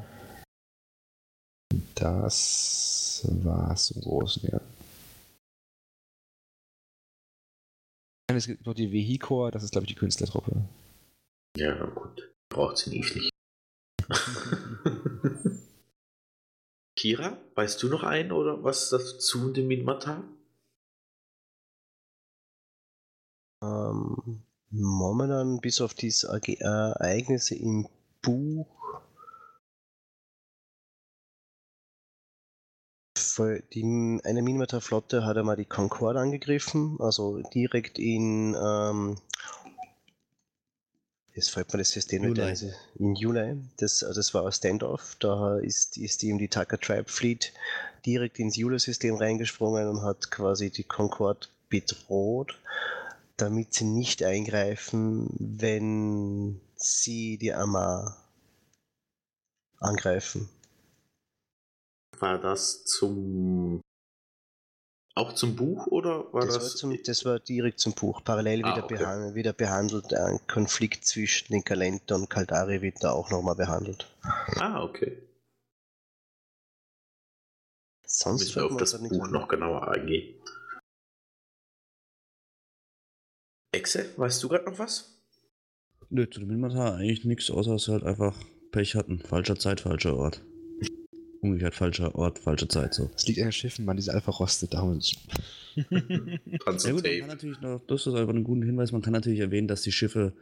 [1.95, 4.61] das war es im Großen, ja.
[8.31, 10.63] Es gibt noch die Vehicor, das ist, glaube ich, die Künstlertruppe.
[11.57, 12.31] Ja, gut.
[12.51, 13.17] Braucht sie nicht.
[13.17, 13.33] nicht.
[16.97, 20.23] Kira, weißt du noch ein oder was dazu in dem Minmata?
[23.63, 27.89] Ähm, momentan bis auf diese äh, Ereignisse im
[28.23, 28.67] Buch
[33.73, 39.17] die, eine Minmatar-Flotte hat einmal die Concorde angegriffen, also direkt in ähm,
[41.35, 42.51] jetzt fällt mir das System nicht Julai.
[42.51, 43.57] ein, in Juli.
[43.77, 47.53] Das, das war ein Standoff, da ist, ist eben die Tucker Tribe Fleet
[48.05, 52.59] direkt ins Jule-System reingesprungen und hat quasi die Concorde bedroht
[53.39, 58.17] damit sie nicht eingreifen, wenn sie die Amar
[59.79, 60.49] angreifen.
[62.19, 63.81] War das zum.
[65.15, 66.63] Auch zum Buch oder war Das, das.
[66.63, 68.23] war, zum, das war direkt zum Buch.
[68.23, 68.97] Parallel Ah, wieder, okay.
[68.99, 70.15] behan wieder behandelt.
[70.15, 74.07] Ein Konflikt zwischen den Kalender und Kaldari wird da auch nochmal behandelt.
[74.23, 75.21] ah, okay.
[78.07, 80.41] Sonst Müssen wir auf das Buch noch genauer eingehen.
[83.75, 85.18] Exe, weißt du gerade noch was?
[86.11, 88.35] Nö, zu dem Minmatar eigentlich nichts, außer dass sie halt einfach
[88.73, 89.19] Pech hatten.
[89.19, 90.43] Falscher Zeit, falscher Ort.
[91.41, 93.11] Umgekehrt falscher Ort, falsche Zeit, so.
[93.13, 94.75] Das liegt an den Schiffen, man, die sind einfach rostet.
[94.75, 95.17] Darum ist
[95.77, 99.41] Ja gut, man kann natürlich noch, das ist einfach ein guter Hinweis, man kann natürlich
[99.41, 100.33] erwähnen, dass die Schiffe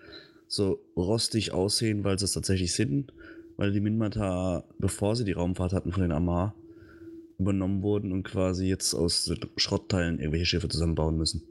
[0.49, 3.13] so rostig aussehen, weil sie es tatsächlich sind,
[3.57, 6.55] weil die Minmatar, bevor sie die Raumfahrt hatten von den Amar,
[7.39, 11.43] übernommen wurden und quasi jetzt aus Schrottteilen irgendwelche Schiffe zusammenbauen müssen.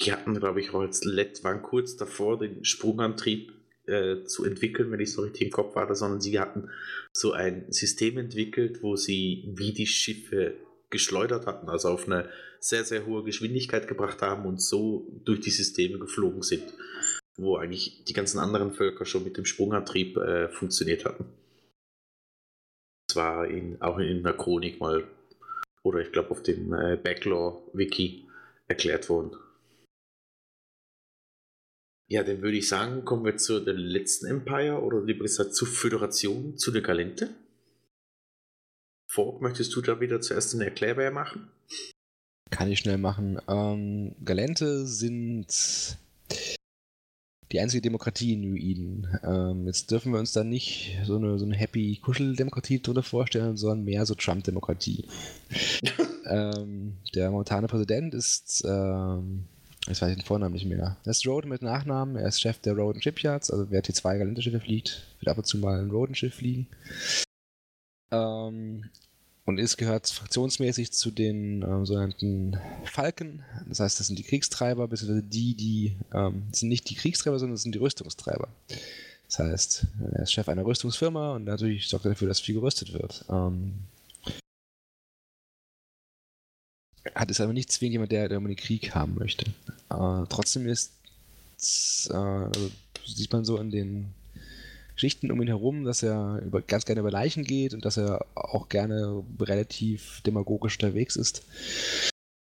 [0.00, 3.52] Die hatten, glaube ich, auch als Let waren kurz davor, den Sprungantrieb
[3.86, 6.70] äh, zu entwickeln, wenn ich so richtig im Kopf hatte, sondern sie hatten
[7.12, 10.54] so ein System entwickelt, wo sie wie die Schiffe
[10.88, 12.28] geschleudert hatten, also auf eine
[12.60, 16.64] sehr, sehr hohe Geschwindigkeit gebracht haben und so durch die Systeme geflogen sind,
[17.36, 21.26] wo eigentlich die ganzen anderen Völker schon mit dem Sprungantrieb äh, funktioniert hatten.
[23.08, 25.04] Das war in, auch in einer Chronik mal,
[25.82, 28.28] oder ich glaube auf dem äh, Backlaw-Wiki
[28.68, 29.36] erklärt worden.
[32.10, 35.68] Ja, dann würde ich sagen, kommen wir zu der letzten Empire oder lieber gesagt zur
[35.68, 37.30] Föderation, zu der Galente.
[39.08, 41.48] Fork, möchtest du da wieder zuerst eine Erklärbär machen?
[42.50, 43.38] Kann ich schnell machen.
[43.46, 45.98] Ähm, Galente sind
[47.52, 49.06] die einzige Demokratie in New Eden.
[49.22, 53.56] Ähm, jetzt dürfen wir uns da nicht so eine, so eine happy Kuscheldemokratie drunter vorstellen,
[53.56, 55.04] sondern mehr so Trump-Demokratie.
[56.26, 59.44] ähm, der momentane Präsident ist, ähm,
[59.86, 60.96] jetzt weiß ich den Vornamen nicht mehr.
[61.04, 64.60] Er ist Roden mit Nachnamen, er ist Chef der Roden Shipyards, also wer T2 Galente-Schiffe
[64.60, 66.66] fliegt, wird ab und zu mal ein Roden-Schiff fliegen.
[68.10, 68.90] Ähm,
[69.46, 73.42] und ist gehört fraktionsmäßig zu den ähm, sogenannten Falken.
[73.68, 77.38] Das heißt, das sind die Kriegstreiber, beziehungsweise die, die ähm, das sind nicht die Kriegstreiber,
[77.38, 78.48] sondern das sind die Rüstungstreiber.
[79.26, 82.92] Das heißt, er ist Chef einer Rüstungsfirma und natürlich sorgt er dafür, dass viel gerüstet
[82.92, 83.24] wird.
[83.28, 83.74] Ähm,
[87.14, 89.46] hat es aber nicht zwingend jemand, der, der unbedingt Krieg haben möchte.
[89.90, 90.92] Äh, trotzdem ist,
[92.10, 92.70] äh, also
[93.06, 94.06] sieht man so in den
[94.94, 98.26] Geschichten um ihn herum, dass er über, ganz gerne über Leichen geht und dass er
[98.34, 101.42] auch gerne relativ demagogisch unterwegs ist.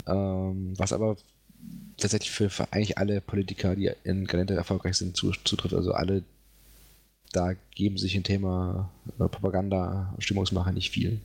[0.07, 1.17] Ähm, was aber
[1.97, 5.75] tatsächlich für, für eigentlich alle Politiker, die in Galente erfolgreich sind, zu, zutrifft.
[5.75, 6.23] Also alle
[7.31, 8.89] da geben sich im Thema
[9.19, 11.19] äh, Propaganda, Stimmungsmacher nicht viel.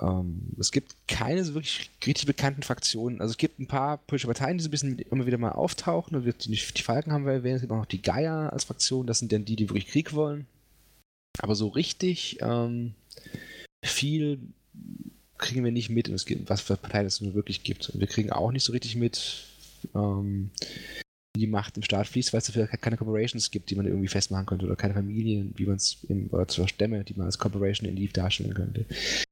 [0.00, 3.20] Ähm, es gibt keine so wirklich richtig bekannten Fraktionen.
[3.20, 6.16] Also es gibt ein paar politische Parteien, die so ein bisschen immer wieder mal auftauchen.
[6.16, 9.06] Und Die, die Falken haben wir erwähnt, es gibt auch noch die Geier als Fraktion.
[9.06, 10.46] Das sind dann die, die wirklich Krieg wollen.
[11.38, 12.94] Aber so richtig ähm,
[13.84, 14.40] viel
[15.38, 16.10] kriegen wir nicht mit,
[16.48, 17.90] was für Parteien es wirklich gibt.
[17.90, 19.44] Und wir kriegen auch nicht so richtig mit,
[19.94, 20.50] ähm,
[21.36, 24.46] die Macht im Staat fließt, weil es dafür keine Corporations gibt, die man irgendwie festmachen
[24.46, 25.98] könnte oder keine Familien, wie man es
[26.30, 28.84] oder zwar Stämme, die man als Corporation in Leaf darstellen könnte.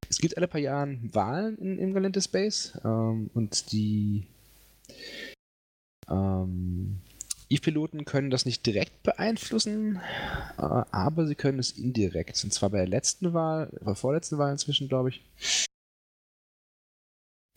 [0.08, 4.26] Es gibt alle paar Jahren Wahlen in, im Galente Space ähm, und die
[6.08, 7.00] ähm,
[7.50, 9.96] Eve-Piloten können das nicht direkt beeinflussen,
[10.58, 12.42] äh, aber sie können es indirekt.
[12.44, 15.22] Und zwar bei der letzten Wahl, bei der vorletzten Wahl inzwischen, glaube ich.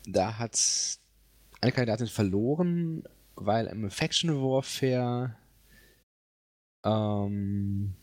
[0.06, 0.58] Da hat
[1.60, 3.04] eine Kandidatin verloren,
[3.36, 5.36] weil im Faction Warfare
[6.86, 7.94] ähm,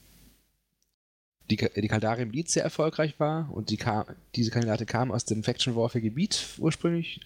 [1.51, 5.43] die, die Kaldari Miliz sehr erfolgreich war und die kam, diese Kandidatin kam aus dem
[5.43, 7.21] Faction Warfare Gebiet ursprünglich,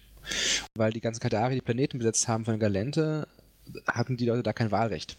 [0.75, 3.27] weil die ganzen Kaldari die Planeten besetzt haben von Galente,
[3.87, 5.17] hatten die Leute da kein Wahlrecht.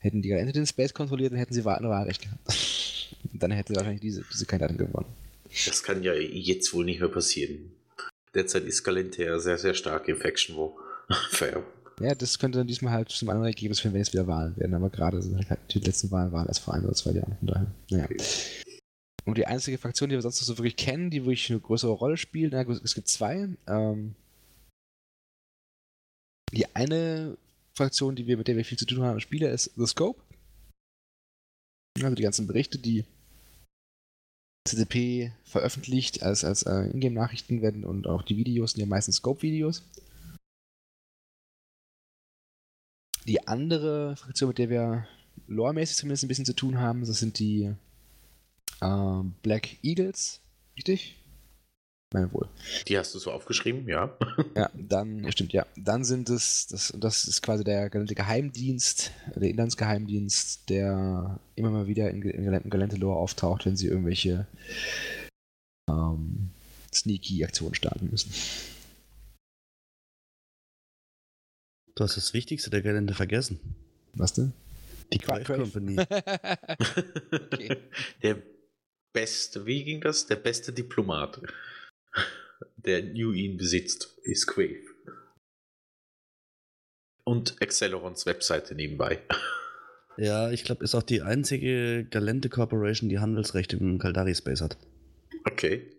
[0.00, 2.42] Hätten die Galente den Space kontrolliert, dann hätten sie ein Wahlrecht gehabt.
[3.32, 5.12] Dann hätte wahrscheinlich diese, diese Kandidatin gewonnen.
[5.66, 7.72] Das kann ja jetzt wohl nicht mehr passieren.
[8.34, 10.72] Derzeit ist Galente ja sehr, sehr stark im Faction War.
[11.30, 11.62] Fair.
[12.00, 14.74] Ja, das könnte dann diesmal halt zum anderen Ergebnis führen, wenn es wieder Wahlen werden.
[14.74, 17.36] Aber gerade sind halt die letzten Wahlen waren erst vor ein oder zwei Jahren.
[17.38, 18.08] Von daher, naja.
[19.24, 21.92] Und die einzige Fraktion, die wir sonst noch so wirklich kennen, die wirklich eine größere
[21.92, 23.48] Rolle spielt, na, es gibt zwei.
[23.66, 24.16] Ähm,
[26.52, 27.36] die eine
[27.74, 30.20] Fraktion, die wir, mit der wir viel zu tun haben, Spieler, ist The Scope.
[32.02, 33.04] Also die ganzen Berichte, die
[34.68, 39.82] CCP veröffentlicht als, als äh, Ingame-Nachrichten werden und auch die Videos sind ja meistens Scope-Videos.
[43.26, 45.06] Die andere Fraktion, mit der wir
[45.46, 47.74] loremäßig zumindest ein bisschen zu tun haben, das sind die
[48.80, 50.40] äh, Black Eagles,
[50.76, 51.16] richtig?
[52.14, 52.48] meine wohl.
[52.88, 54.16] Die hast du so aufgeschrieben, ja.
[54.56, 55.66] ja, dann, stimmt, ja.
[55.76, 61.86] Dann sind es, das, das ist quasi der genannte Geheimdienst, der Inlandsgeheimdienst, der immer mal
[61.86, 64.46] wieder in, in Galentelore auftaucht, wenn sie irgendwelche
[65.90, 66.50] ähm,
[66.94, 68.32] Sneaky-Aktionen starten müssen.
[71.96, 73.60] Du hast das Wichtigste der Gelände vergessen.
[74.14, 74.52] Was denn?
[75.12, 75.98] Die Crave Company.
[77.30, 77.76] okay.
[78.22, 78.42] Der
[79.12, 80.26] beste, wie ging das?
[80.26, 81.40] Der beste Diplomat
[82.84, 84.84] der New ihn besitzt, ist Quave.
[87.24, 89.22] Und Accelerons Webseite nebenbei.
[90.16, 94.76] Ja, ich glaube, ist auch die einzige Galente Corporation, die Handelsrechte im Caldari Space hat.
[95.44, 95.90] Okay,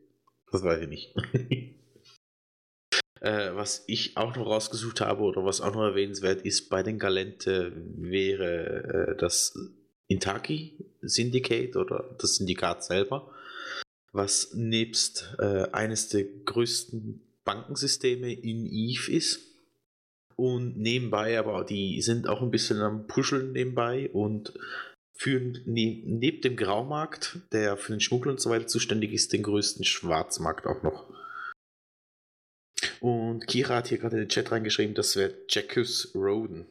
[0.51, 1.15] das weiß ich nicht.
[3.21, 6.99] äh, was ich auch noch rausgesucht habe oder was auch noch erwähnenswert ist bei den
[6.99, 9.58] Galente wäre äh, das
[10.08, 13.32] Intaki Syndicate oder das Syndikat selber
[14.15, 19.41] was nebst äh, eines der größten Bankensysteme in Eve ist.
[20.38, 24.54] Und nebenbei, aber die sind auch ein bisschen am Puscheln nebenbei und
[25.13, 29.43] führen ne neben dem Graumarkt, der für den Schmuggel und so weiter zuständig ist, den
[29.43, 31.06] größten Schwarzmarkt auch noch.
[33.06, 36.65] Und Kira hat hier gerade in den Chat reingeschrieben, das wäre Jackus Roden.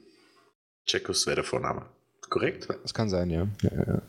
[0.85, 1.87] Jackus wäre der Vorname.
[2.29, 2.67] Korrekt?
[2.83, 3.47] Das kann sein, ja.
[3.63, 4.03] ja, ja.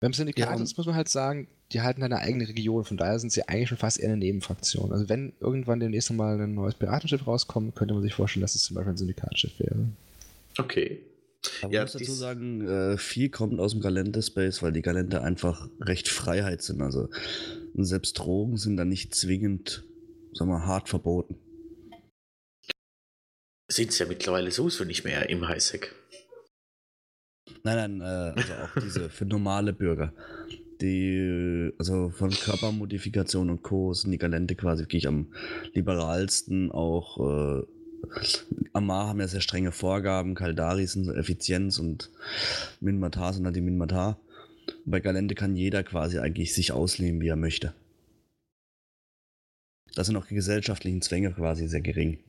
[0.00, 3.30] Beim Syndikat ja, muss man halt sagen, die halten eine eigene Region, von daher sind
[3.30, 4.90] sie eigentlich schon fast eher eine Nebenfraktion.
[4.90, 8.64] Also wenn irgendwann demnächst mal ein neues Piratenschiff rauskommt, könnte man sich vorstellen, dass es
[8.64, 9.86] zum Beispiel ein Syndikatschiff wäre.
[10.58, 11.02] Okay.
[11.62, 15.68] Aber ja, muss dazu sagen, äh, viel kommt aus dem Galente-Space, weil die Galente einfach
[15.80, 16.82] recht Freiheit sind.
[16.82, 17.10] Also
[17.76, 19.84] selbst Drogen sind da nicht zwingend,
[20.32, 21.36] sagen wir, hart verboten.
[23.70, 25.94] Sind es ja mittlerweile sowieso nicht mehr im Highsec.
[27.64, 30.12] Nein, nein, äh, also auch diese für normale Bürger
[30.82, 33.94] die, also von Körpermodifikation und Co.
[33.94, 35.32] sind die Galente quasi wirklich am
[35.72, 36.70] liberalsten.
[36.70, 37.62] Auch äh,
[38.72, 42.10] Amar haben ja sehr strenge Vorgaben, Kaldari sind so Effizienz und
[42.80, 44.20] Minmatar sind halt die Minmatar.
[44.84, 47.74] Bei Galente kann jeder quasi eigentlich sich ausleben, wie er möchte.
[49.94, 52.22] Da sind auch die gesellschaftlichen Zwänge quasi sehr gering.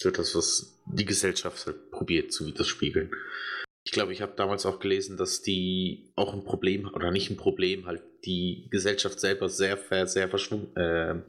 [0.00, 3.10] So das, was die Gesellschaft halt probiert zu widerspiegeln.
[3.86, 7.36] Ich glaube, ich habe damals auch gelesen, dass die auch ein Problem, oder nicht ein
[7.36, 11.22] Problem, halt die Gesellschaft selber sehr, sehr äh,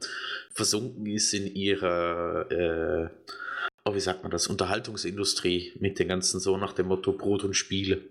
[0.52, 3.10] versunken ist in ihrer, äh,
[3.84, 7.54] oh, wie sagt man das, Unterhaltungsindustrie mit den ganzen so nach dem Motto Brot und
[7.54, 8.02] Spiele.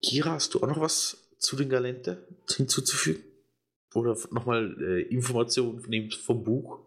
[0.00, 3.22] Kira, hast du auch noch was zu den Galente hinzuzufügen?
[3.94, 6.80] Oder nochmal äh, Informationen vom Buch?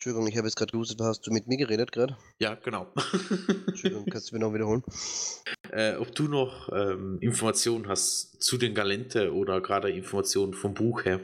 [0.00, 2.16] Entschuldigung, ich habe jetzt gerade gewusst, hast du mit mir geredet gerade?
[2.38, 2.90] Ja, genau.
[3.66, 4.82] Entschuldigung, kannst du mir noch wiederholen?
[5.70, 11.04] Äh, ob du noch ähm, Informationen hast zu den Galente oder gerade Informationen vom Buch
[11.04, 11.20] her?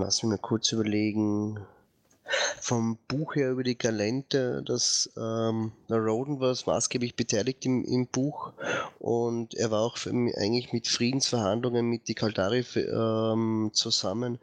[0.00, 1.58] Lass mich mal kurz überlegen.
[2.60, 8.52] vom Buch her über die Galente, dass ähm, Roden war maßgeblich beteiligt im, im Buch
[8.98, 14.38] und er war auch für, eigentlich mit Friedensverhandlungen mit die Kaldari ähm, zusammen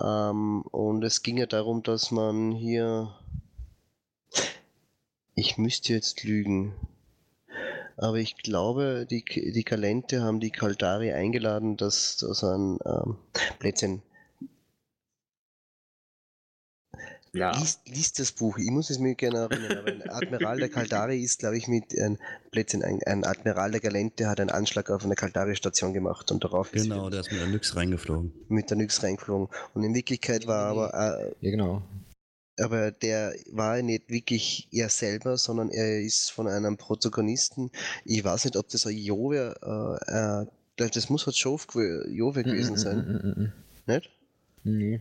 [0.00, 3.14] ähm, und es ging ja darum, dass man hier
[5.34, 6.74] ich müsste jetzt lügen.
[7.96, 13.16] Aber ich glaube, die, die Kalente haben die Kaldari eingeladen, dass das ein ähm,
[13.58, 14.02] Plätzchen.
[17.32, 17.56] Ja.
[17.58, 21.22] Liest, liest, das Buch, ich muss es mir gerne erinnern, aber ein Admiral der Kaldari
[21.22, 22.18] ist, glaube ich, mit ein
[22.50, 26.72] Plätzchen, ein, ein, Admiral der Galente hat einen Anschlag auf eine Kaldari-Station gemacht und darauf
[26.72, 28.32] Genau, ist der ist mit der Nyx reingeflogen.
[28.48, 29.48] Mit der Nyx reingeflogen.
[29.74, 30.94] Und in Wirklichkeit war aber.
[30.94, 31.82] Äh, ja, genau
[32.60, 37.70] aber der war nicht wirklich er selber, sondern er ist von einem Protagonisten.
[38.04, 40.42] Ich weiß nicht, ob das ein Jove, äh,
[40.84, 42.98] äh, das muss halt Jove, gewesen sein.
[42.98, 43.52] Mm, mm, mm,
[43.86, 44.10] nicht?
[44.64, 45.00] Nee.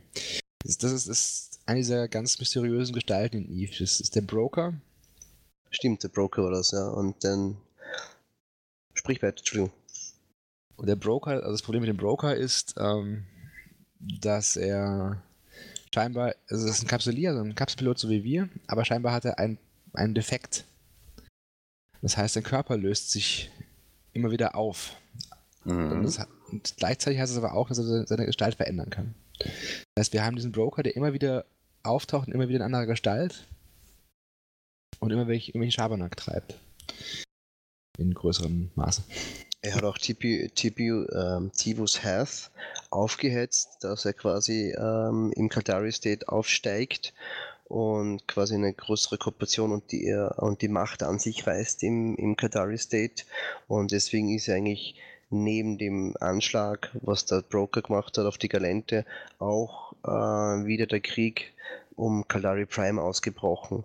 [0.63, 3.75] Das, das, ist, das ist eine dieser ganz mysteriösen Gestalten in Eve.
[3.79, 4.73] Das ist der Broker.
[5.69, 6.87] Stimmt, der Broker war das, ja.
[6.87, 7.57] Und dann.
[8.93, 9.71] Sprich weiter, Entschuldigung.
[10.77, 13.25] Und der Broker, also das Problem mit dem Broker ist, ähm,
[13.99, 15.21] dass er
[15.93, 19.25] scheinbar, also das ist ein Kapsulier, also ein Kapselpilot so wie wir, aber scheinbar hat
[19.25, 19.57] er ein,
[19.93, 20.65] einen Defekt.
[22.01, 23.51] Das heißt, sein Körper löst sich
[24.13, 24.95] immer wieder auf.
[25.63, 25.91] Mhm.
[25.91, 26.19] Und, das,
[26.51, 29.15] und, gleichzeitig heißt es aber auch, dass er seine Gestalt verändern kann.
[29.39, 31.45] Das heißt, wir haben diesen Broker, der immer wieder
[31.87, 33.45] auftaucht und immer wieder in anderer Gestalt
[34.99, 36.55] und immer welche, irgendwelchen Schabernack treibt.
[37.97, 39.03] In größerem Maße.
[39.61, 42.51] Er hat auch TPU, TPU ähm, Tivus Health
[42.91, 47.13] aufgehetzt, dass er quasi ähm, im Kaltari State aufsteigt
[47.67, 52.35] und quasi eine größere Kooperation und die, und die Macht an sich reißt im, im
[52.37, 53.23] Qatari State.
[53.67, 54.95] Und deswegen ist er eigentlich
[55.29, 59.05] neben dem Anschlag, was der Broker gemacht hat auf die Galente,
[59.39, 61.53] auch äh, wieder der Krieg
[61.95, 63.83] um Kaldari Prime ausgebrochen.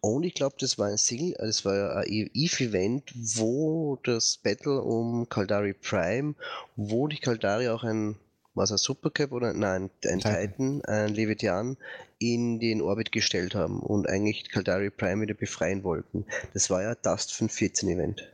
[0.00, 4.80] Und ich glaube, das war ein Single, äh, das war ein Eve-Event, wo das Battle
[4.80, 6.34] um Kaldari Prime,
[6.76, 8.16] wo die Kaldari auch ein,
[8.54, 11.76] was ein Supercap oder nein, ein Titan, ein Leviathan
[12.18, 16.24] in den Orbit gestellt haben und eigentlich Kaldari Prime wieder befreien wollten.
[16.54, 18.30] Das war ja Dust 514 Event.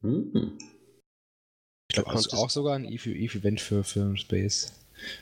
[0.00, 0.58] Mhm.
[1.90, 4.72] Ich glaube, das ist auch sogar ein Eve-Event für, für Space.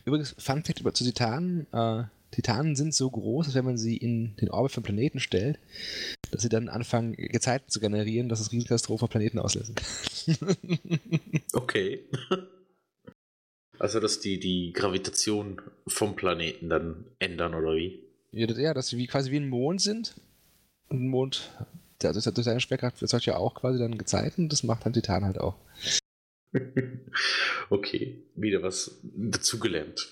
[0.05, 3.97] Übrigens, Fun Fact über zu Titanen, äh, Titanen sind so groß, dass wenn man sie
[3.97, 5.59] in den Orbit von Planeten stellt,
[6.31, 9.75] dass sie dann anfangen, Gezeiten zu generieren, dass es Riesenkatastrophen auf Planeten auslösen.
[11.53, 12.05] okay.
[13.79, 18.03] Also, dass die die Gravitation vom Planeten dann ändern, oder wie?
[18.33, 20.15] Ja, dass sie wie, quasi wie ein Mond sind.
[20.89, 21.51] Und ein Mond,
[22.03, 25.39] der, durch seine Schwerkraft erzeugt ja auch quasi dann Gezeiten, das macht dann Titan halt
[25.39, 25.57] auch.
[27.71, 30.09] okay, wieder was dazugelernt.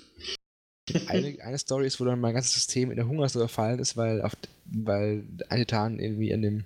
[1.06, 4.22] Eine, eine Story ist, wo dann mein ganzes System in der Hungersnot gefallen ist, weil,
[4.22, 4.32] auf,
[4.66, 6.64] weil ein Titan irgendwie in dem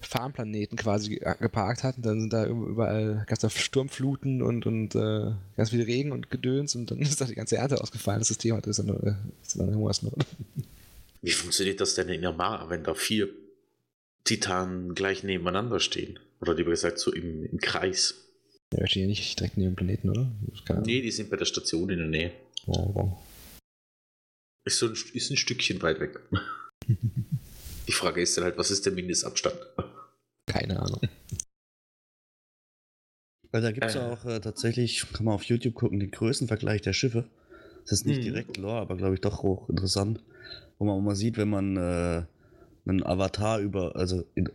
[0.00, 5.32] Farmplaneten quasi geparkt hat und dann sind da überall ganz da Sturmfluten und, und äh,
[5.56, 8.20] ganz viel Regen und Gedöns und dann ist da die ganze Ernte ausgefallen.
[8.20, 10.14] Das System hatte dann, äh, ist dann Hungersnot.
[11.20, 13.28] Wie funktioniert das denn in der Mara, wenn da vier
[14.24, 16.18] Titanen gleich nebeneinander stehen?
[16.40, 18.28] Oder lieber gesagt so im, im Kreis?
[18.72, 20.30] Ja, stehen ja nicht direkt neben dem Planeten, oder?
[20.84, 22.32] Nee, die sind bei der Station in der Nähe.
[22.66, 23.16] Oh.
[24.64, 26.20] Ist, so ein, ist ein Stückchen weit weg.
[27.88, 29.56] Die Frage ist dann halt, was ist der Mindestabstand?
[30.44, 31.00] Keine Ahnung.
[33.50, 34.00] Weil da gibt es äh.
[34.00, 37.24] auch äh, tatsächlich, kann man auf YouTube gucken, den Größenvergleich der Schiffe.
[37.84, 38.24] Das ist nicht hm.
[38.24, 40.22] direkt Lore, aber glaube ich doch hoch interessant.
[40.78, 42.24] Wo man auch mal sieht, wenn man äh,
[42.88, 44.48] einen Avatar über, also in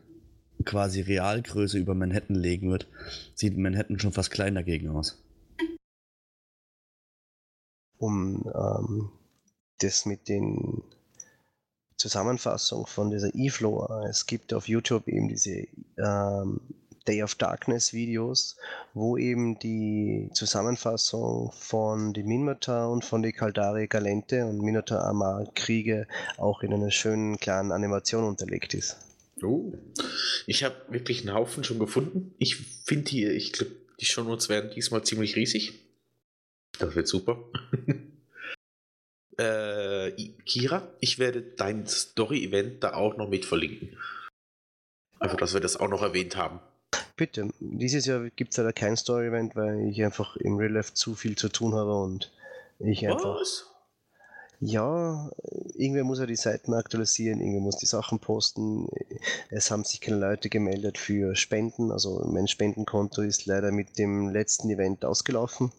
[0.66, 2.88] quasi Realgröße über Manhattan legen wird,
[3.36, 5.24] sieht Manhattan schon fast klein dagegen aus
[8.04, 9.10] um ähm,
[9.80, 10.84] das mit den
[11.98, 13.88] Zusammenfassungen von dieser E-Flow.
[14.10, 15.68] Es gibt auf YouTube eben diese
[15.98, 16.60] ähm,
[17.08, 18.58] Day of Darkness Videos,
[18.94, 25.46] wo eben die Zusammenfassung von die Minmatar und von die Kaldari Galente und Minotaur Amar
[25.54, 28.98] Kriege auch in einer schönen kleinen Animation unterlegt ist.
[29.42, 29.74] Oh,
[30.48, 32.34] ich habe wirklich einen Haufen schon gefunden.
[32.38, 35.74] Ich finde die, ich glaube, die Shownotes werden diesmal ziemlich riesig.
[36.80, 37.44] Das wird super.
[39.38, 40.12] äh,
[40.46, 43.98] Kira, ich werde dein Story-Event da auch noch mit verlinken.
[45.20, 46.60] Einfach, dass wir das auch noch erwähnt haben.
[47.24, 47.48] Bitte.
[47.62, 51.38] Dieses Jahr gibt es leider kein Story-Event, weil ich einfach im Real Life zu viel
[51.38, 52.34] zu tun habe und
[52.80, 53.40] ich einfach.
[53.40, 53.68] Was?
[54.60, 55.32] Ja,
[55.74, 58.90] irgendwer muss ja die Seiten aktualisieren, irgendwer muss die Sachen posten.
[59.50, 61.92] Es haben sich keine Leute gemeldet für Spenden.
[61.92, 65.72] Also mein Spendenkonto ist leider mit dem letzten Event ausgelaufen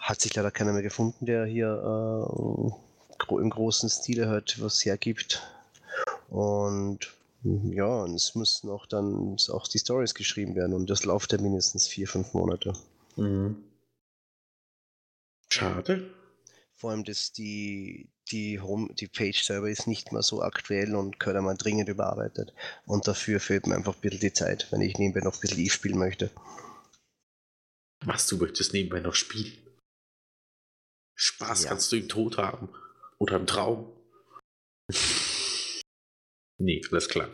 [0.00, 5.42] hat sich leider keiner mehr gefunden, der hier äh, im großen Stile halt was hergibt.
[6.28, 7.12] Und
[7.72, 11.40] ja, und es müssen auch dann auch die Stories geschrieben werden und das läuft ja
[11.40, 12.72] mindestens vier, fünf Monate.
[13.16, 13.62] Mhm.
[15.50, 16.10] Schade.
[16.74, 21.18] Vor allem, dass die, die Home, die Page selber ist nicht mehr so aktuell und
[21.18, 22.52] gehört einmal dringend überarbeitet.
[22.84, 25.60] Und dafür fehlt mir einfach ein bisschen die Zeit, wenn ich nebenbei noch ein bisschen
[25.60, 26.30] Eve spielen möchte.
[28.04, 29.52] Was, du möchtest nebenbei noch spielen?
[31.14, 31.70] Spaß ja.
[31.70, 32.68] kannst du im Tod haben.
[33.18, 33.90] Oder im Traum.
[36.58, 37.28] Nee, alles klar.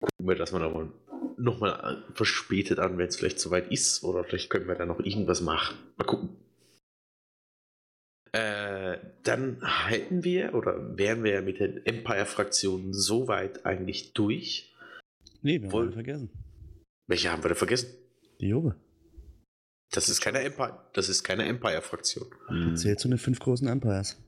[0.00, 0.90] Gucken wir das mal nochmal
[1.36, 4.04] noch mal verspätet an, wenn es vielleicht soweit ist.
[4.04, 5.76] Oder vielleicht können wir da noch irgendwas machen.
[5.96, 6.36] Mal gucken.
[8.32, 14.74] Äh, dann hätten wir oder wären wir mit den Empire-Fraktionen soweit eigentlich durch.
[15.42, 16.30] Nee, wir haben vergessen.
[17.06, 17.90] Welche haben wir da vergessen?
[18.40, 18.76] Die Jobe.
[19.92, 22.26] Das ist keine Empire, das ist keine Empire-Fraktion.
[22.74, 24.18] Zählt zu den fünf großen Empires.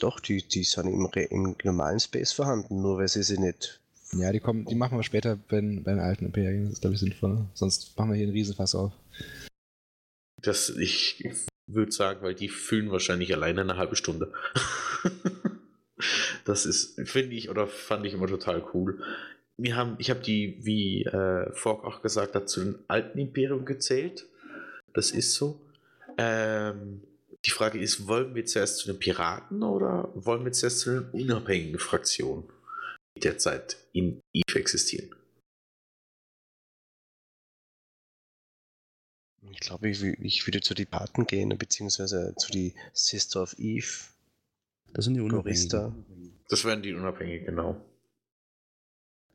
[0.00, 3.80] Doch, die, die sind im, im normalen Space vorhanden, nur weil sie sie nicht.
[4.12, 6.64] Ja, die kommen, die machen wir später beim, beim alten Imperium.
[6.64, 7.46] Das ist, glaube ich, sinnvoller.
[7.54, 8.92] Sonst machen wir hier einen Riesenfass auf.
[10.36, 11.28] Das, ich
[11.66, 14.32] würde sagen, weil die füllen wahrscheinlich alleine eine halbe Stunde.
[16.44, 19.02] das ist, finde ich, oder fand ich immer total cool.
[19.56, 23.64] Wir haben, ich habe die, wie äh, Fork auch gesagt hat, zu den alten Imperium
[23.64, 24.26] gezählt.
[24.92, 25.60] Das ist so.
[26.18, 27.02] Ähm,
[27.44, 31.10] die Frage ist, wollen wir zuerst zu den Piraten oder wollen wir zuerst zu den
[31.10, 32.44] unabhängigen Fraktionen,
[33.16, 35.14] die derzeit in EVE existieren?
[39.50, 43.86] Ich glaube, ich, ich, würde zu den Paten gehen, beziehungsweise zu die Sister of Eve.
[44.92, 46.34] Das sind die Unabhängigen.
[46.48, 47.80] Das wären die Unabhängigen, genau.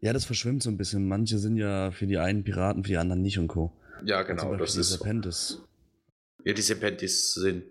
[0.01, 1.07] Ja, das verschwimmt so ein bisschen.
[1.07, 3.72] Manche sind ja für die einen Piraten, für die anderen nicht und Co.
[4.05, 4.55] Ja, genau.
[4.55, 5.47] Das ist Serpentis.
[5.47, 5.68] So.
[6.45, 7.66] Ja, die Serpentis sind,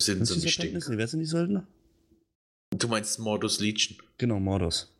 [0.00, 0.58] sind so nicht?
[0.58, 1.66] Nee, wer sind die Söldner?
[2.70, 3.98] Du meinst Mordus Legion?
[4.18, 4.92] Genau, Mordus.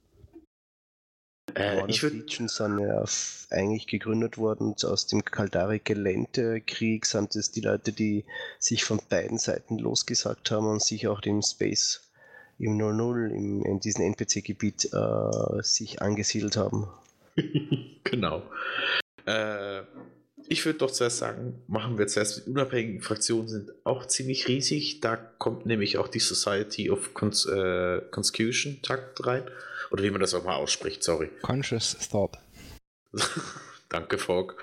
[1.54, 3.04] Äh, ich würde Legion sind ja
[3.50, 7.06] eigentlich gegründet worden aus dem Kaldari-Gelände-Krieg.
[7.06, 8.24] Sind es die Leute, die
[8.58, 12.10] sich von beiden Seiten losgesagt haben und sich auch dem Space
[12.58, 16.88] im 00, im, in diesem NPC-Gebiet äh, sich angesiedelt haben.
[18.04, 18.42] genau.
[19.26, 19.82] Äh,
[20.48, 25.00] ich würde doch zuerst sagen, machen wir zuerst die unabhängigen Fraktionen sind auch ziemlich riesig.
[25.00, 29.44] Da kommt nämlich auch die Society of Cons äh, Conscution Takt rein.
[29.90, 31.30] Oder wie man das auch mal ausspricht, sorry.
[31.42, 32.38] Conscious Thought.
[33.88, 34.54] Danke, Fogg.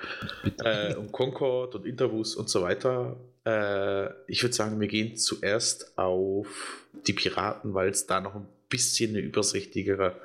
[0.64, 3.18] Äh, und Concord und Intervus und so weiter.
[3.46, 8.48] Äh, ich würde sagen, wir gehen zuerst auf die Piraten, weil es da noch ein
[8.70, 10.16] bisschen eine übersichtigere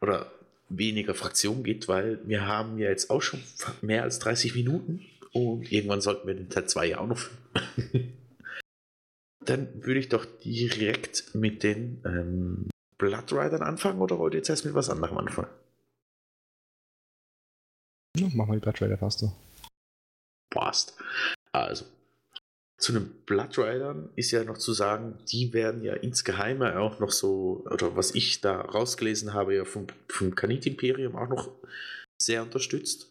[0.00, 0.30] oder
[0.68, 3.40] weniger Fraktionen gibt, weil wir haben ja jetzt auch schon
[3.82, 7.20] mehr als 30 Minuten und irgendwann sollten wir den Teil 2 ja auch noch
[9.46, 14.50] Dann würde ich doch direkt mit den ähm, Blood Riders anfangen oder wollt ihr jetzt
[14.50, 15.50] erst mit was anderem anfangen?
[18.16, 19.32] Ja, mach mal die Blood Rider fast so.
[20.50, 20.98] Passt.
[21.52, 21.84] Also,
[22.78, 27.10] zu den Blood Riders ist ja noch zu sagen, die werden ja insgeheim auch noch
[27.10, 31.50] so, oder was ich da rausgelesen habe, ja vom, vom Kanit-Imperium auch noch
[32.20, 33.10] sehr unterstützt.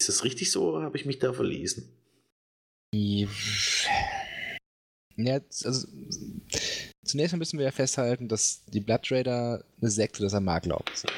[0.00, 1.88] Ist das richtig so oder habe ich mich da verlesen?
[5.16, 5.88] Ja, also
[7.04, 11.12] zunächst müssen wir ja festhalten, dass die Blood Raider eine Sekte des Amarglaubens sind.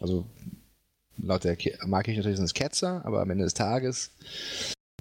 [0.00, 0.26] Also
[1.18, 4.10] laut der Amarkirche natürlich sind es Ketzer, aber am Ende des Tages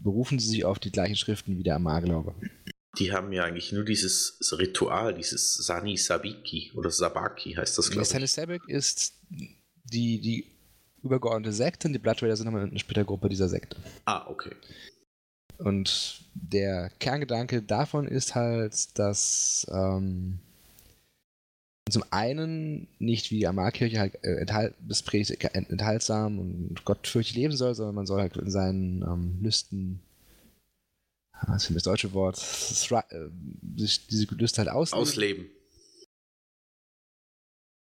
[0.05, 2.35] berufen sie sich auf die gleichen Schriften wie der Amarglaube.
[2.99, 8.03] Die haben ja eigentlich nur dieses Ritual, dieses Sani Sabiki oder Sabaki heißt das, glaube
[8.03, 8.09] ich.
[8.09, 9.19] Sani Sabik ist
[9.83, 10.45] die, die
[11.01, 13.77] übergeordnete Sekte und die Blood Raider sind nochmal eine Splittergruppe dieser Sekte.
[14.05, 14.51] Ah, okay.
[15.57, 20.39] Und der Kerngedanke davon ist halt, dass ähm,
[21.89, 24.73] zum einen nicht wie die Amalkirche halt äh, enthalt,
[25.53, 29.99] enthaltsam und gottfürchtig leben soll, sondern man soll halt in seinen ähm, Lüsten,
[31.45, 33.29] was ist das deutsche Wort, äh,
[33.77, 35.01] sich diese Lüste halt ausleben.
[35.01, 35.49] Ausleben.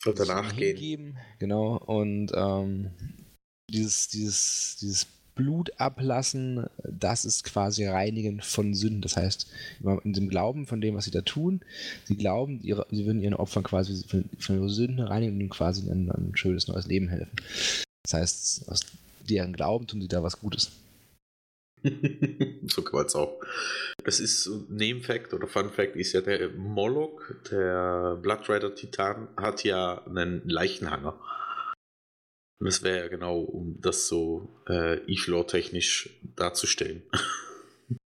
[0.06, 1.18] Und danach gehen.
[1.38, 2.92] Genau, und ähm,
[3.68, 5.06] dieses, dieses, dieses
[5.40, 9.00] Blut ablassen, das ist quasi Reinigen von Sünden.
[9.00, 9.50] Das heißt,
[10.04, 11.62] in dem Glauben von dem, was sie da tun,
[12.04, 15.48] sie glauben, ihre, sie würden ihren Opfern quasi von, von ihren Sünden reinigen und ihnen
[15.48, 17.30] quasi ein, ein schönes neues Leben helfen.
[18.02, 18.80] Das heißt, aus
[19.28, 20.72] deren Glauben tun sie da was Gutes.
[22.66, 23.40] so kann man es auch.
[24.04, 29.28] Das ist so Nebenfact oder Fun Fact ist ja der Moloch, der Blood Rider Titan,
[29.38, 31.18] hat ja einen Leichenhanger.
[32.60, 37.02] Und das wäre ja genau, um das so äh, E-Floor-technisch darzustellen.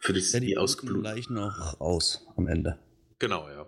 [0.00, 0.86] Für die, Ja, die, die.
[1.02, 2.78] Leichen auch aus am Ende.
[3.18, 3.66] Genau, ja.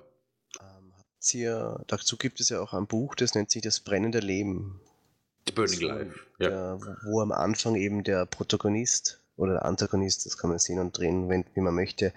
[0.61, 0.93] Ähm,
[1.33, 4.81] ihr, dazu gibt es ja auch ein Buch, das nennt sich Das brennende Leben.
[5.49, 6.21] The Burning Life.
[6.39, 6.49] Ja.
[6.49, 10.79] Der, wo, wo am Anfang eben der Protagonist oder der Antagonist, das kann man sehen
[10.79, 12.13] und drehen, wenn, wie man möchte,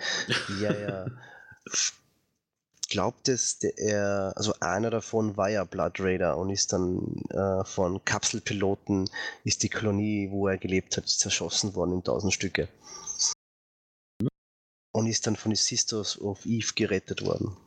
[0.62, 1.08] ja, ja,
[2.94, 7.66] glaubt es, der, er, also einer davon war ja Blood Raider und ist dann äh,
[7.66, 9.10] von Kapselpiloten,
[9.44, 12.68] ist die Kolonie, wo er gelebt hat, zerschossen worden in tausend Stücke.
[14.92, 17.58] Und ist dann von den Sisters of Eve gerettet worden.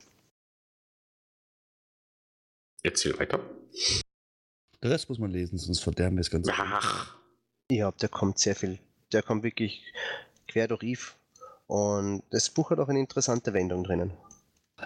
[2.85, 3.41] Erzähl weiter.
[4.81, 6.53] Der Rest muss man lesen, sonst verderben wir das Ganze.
[6.55, 7.16] Ach,
[7.68, 8.79] Ja, der kommt sehr viel.
[9.11, 9.93] Der kommt wirklich
[10.47, 11.07] quer durch Eve.
[11.66, 14.12] Und das Buch hat auch eine interessante Wendung drinnen.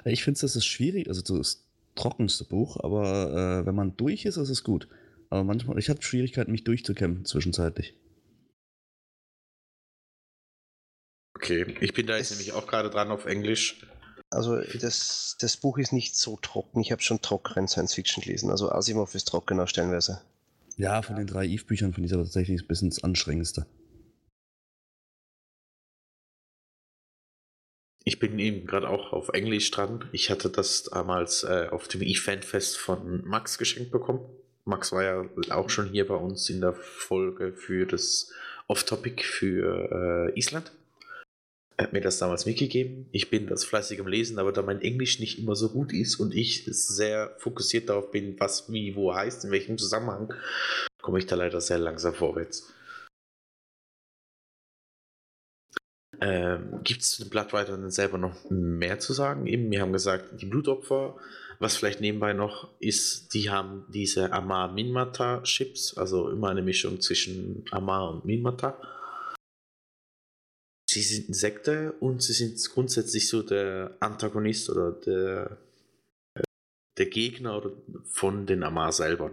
[0.05, 1.65] Ich finde, das ist schwierig, also das
[1.95, 4.89] trockenste Buch, aber äh, wenn man durch ist, ist es gut.
[5.31, 7.95] Aber manchmal, ich hatte Schwierigkeiten, mich durchzukämpfen zwischenzeitlich.
[11.35, 11.77] okay.
[11.81, 13.87] Ich bin da jetzt Es- nämlich auch gerade dran auf Englisch.
[14.33, 16.81] Also das, das Buch ist nicht so trocken.
[16.81, 18.51] Ich habe schon trockenen Science Fiction gelesen.
[18.51, 20.23] Also Asimov ist trockener stellenweise.
[20.77, 23.67] Ja, von den drei Eve-Büchern finde ich es aber tatsächlich ein bisschen das anstrengendste.
[28.05, 30.09] Ich bin eben gerade auch auf Englisch dran.
[30.13, 34.21] Ich hatte das damals äh, auf dem E-Fan-Fest von Max geschenkt bekommen.
[34.65, 38.33] Max war ja auch schon hier bei uns in der Folge für das
[38.69, 40.73] Off-Topic für äh, Island.
[41.77, 43.07] Er hat mir das damals mitgegeben.
[43.11, 46.17] Ich bin das fleißig am Lesen, aber da mein Englisch nicht immer so gut ist
[46.17, 50.33] und ich sehr fokussiert darauf bin, was wie wo heißt, in welchem Zusammenhang,
[51.01, 52.71] komme ich da leider sehr langsam vorwärts.
[56.19, 59.47] Ähm, Gibt es zu den Bloodridern selber noch mehr zu sagen?
[59.47, 61.17] Eben, wir haben gesagt, die Blutopfer,
[61.61, 68.11] was vielleicht nebenbei noch ist, die haben diese Amar-Minmata-Chips, also immer eine Mischung zwischen Amar
[68.11, 68.77] und Minmata.
[70.91, 75.59] Sie sind Insekten und sie sind grundsätzlich so der Antagonist oder der,
[76.35, 76.43] äh,
[76.99, 77.63] der Gegner
[78.07, 79.31] von den Amar selber.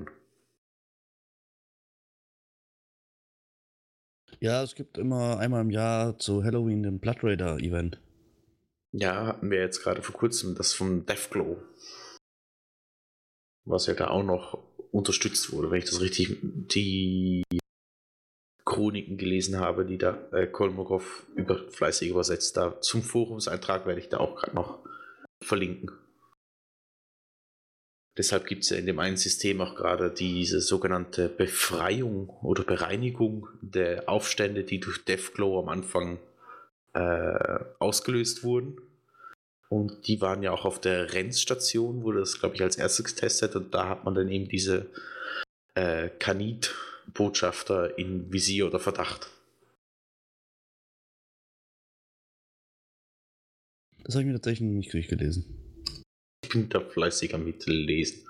[4.39, 7.99] Ja, es gibt immer einmal im Jahr zu Halloween den Blood Raider Event.
[8.91, 11.57] Ja, hatten wir jetzt gerade vor kurzem das vom Deathglow.
[13.65, 17.43] Was ja da auch noch unterstützt wurde, wenn ich das richtig die
[18.63, 22.57] Chroniken gelesen habe, die da äh, Kolmogov über, fleißig übersetzt.
[22.57, 24.79] Da zum Forumseintrag werde ich da auch gerade noch
[25.41, 25.91] verlinken.
[28.17, 33.47] Deshalb gibt es ja in dem einen System auch gerade diese sogenannte Befreiung oder Bereinigung
[33.61, 36.19] der Aufstände, die durch Deathglow am Anfang
[36.93, 38.81] äh, ausgelöst wurden.
[39.69, 43.55] Und die waren ja auch auf der Rennstation, wurde das, glaube ich, als erstes getestet.
[43.55, 44.87] Und da hat man dann eben diese
[45.75, 49.29] äh, Kanit-Botschafter in Visier oder Verdacht.
[54.03, 55.66] Das habe ich mir tatsächlich nicht durchgelesen.
[56.47, 58.25] Ich bin da fleißig am Mitlesen.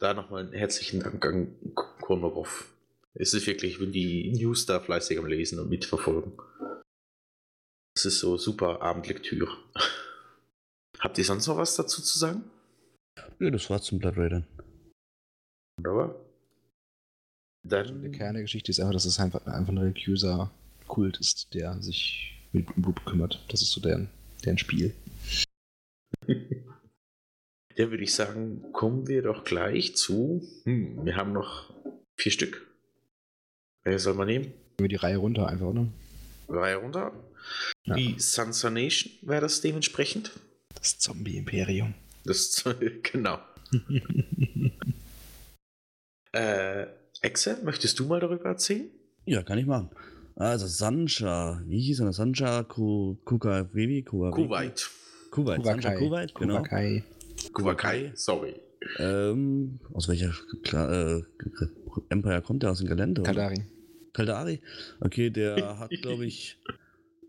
[0.00, 1.54] Da nochmal einen herzlichen Dank an
[2.00, 2.72] Kornogov.
[3.14, 6.32] Es ist wirklich, ich bin die News da fleißig am Lesen und mitverfolgen.
[7.94, 9.56] Das ist so super Abendlektüre.
[10.98, 12.42] Habt ihr sonst noch was dazu zu sagen?
[13.38, 14.42] Ja, das war's zum Blood Raider.
[15.78, 16.16] Wunderbar.
[17.62, 20.50] Der Dann Kern der Geschichte ist einfach, dass es einfach, einfach ein religiöser
[20.88, 23.40] Kult ist, der sich mit Blut kümmert.
[23.50, 24.08] Das ist so deren,
[24.44, 24.92] deren Spiel.
[27.76, 30.42] Ja, würde ich sagen, kommen wir doch gleich zu.
[30.64, 31.72] Hm, wir haben noch
[32.16, 32.66] vier Stück.
[33.84, 34.52] Wer soll man nehmen?
[34.78, 35.92] Wir die Reihe runter einfach, ne?
[36.48, 37.12] Reihe runter.
[37.84, 37.94] Ja.
[37.94, 40.32] Die Sansa Nation wäre das dementsprechend.
[40.74, 41.94] Das Zombie-Imperium.
[42.24, 42.64] Das
[43.02, 43.38] genau.
[46.32, 46.86] äh,
[47.20, 48.88] Exe, möchtest du mal darüber erzählen?
[49.26, 49.90] Ja, kann ich machen.
[50.34, 52.12] Also Sancha, wie hieß er?
[52.12, 54.02] Sancha Ku- Kukawewi?
[54.02, 54.90] Kuwa- Kuwait.
[55.30, 55.64] Kuwait.
[55.64, 56.56] Sancha Kuwait, genau.
[56.58, 57.02] Kuwakai.
[57.52, 58.54] Kuwakai, sorry.
[58.98, 60.32] Ähm, aus welcher
[60.62, 61.22] Kla- äh,
[62.08, 62.70] Empire kommt der?
[62.70, 63.22] Aus dem Gelände?
[63.22, 63.64] Kaldari.
[64.12, 64.60] Kaldari?
[65.00, 66.58] Okay, der hat, glaube ich,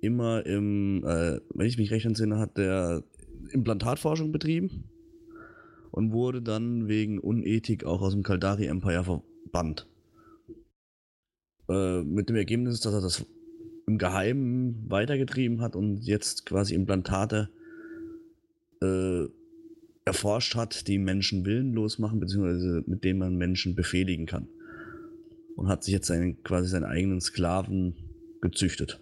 [0.01, 3.03] immer im, äh, wenn ich mich recht entsinne, hat der
[3.51, 4.84] Implantatforschung betrieben
[5.91, 9.88] und wurde dann wegen Unethik auch aus dem Kaldari Empire verbannt.
[11.70, 13.26] Äh, mit dem Ergebnis, dass er das
[13.88, 17.49] im Geheimen weitergetrieben hat und jetzt quasi Implantate
[18.82, 19.26] äh,
[20.08, 24.47] erforscht hat, die Menschen willenlos machen, beziehungsweise mit denen man Menschen befehligen kann.
[25.55, 27.95] Und hat sich jetzt seinen, quasi seinen eigenen Sklaven
[28.41, 28.99] gezüchtet.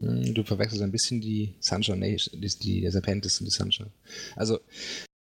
[0.00, 3.90] Hm, Du verwechselst ein bisschen die Sunshine Nation, die, die der Serpentis und die Sunshine.
[4.36, 4.58] Also,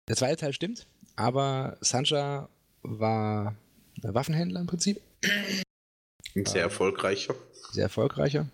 [0.09, 2.49] der zweite Teil stimmt, aber Sancha
[2.83, 3.57] war
[4.03, 5.01] ein Waffenhändler im Prinzip,
[6.35, 7.35] Ein sehr erfolgreicher.
[7.73, 8.49] sehr erfolgreicher.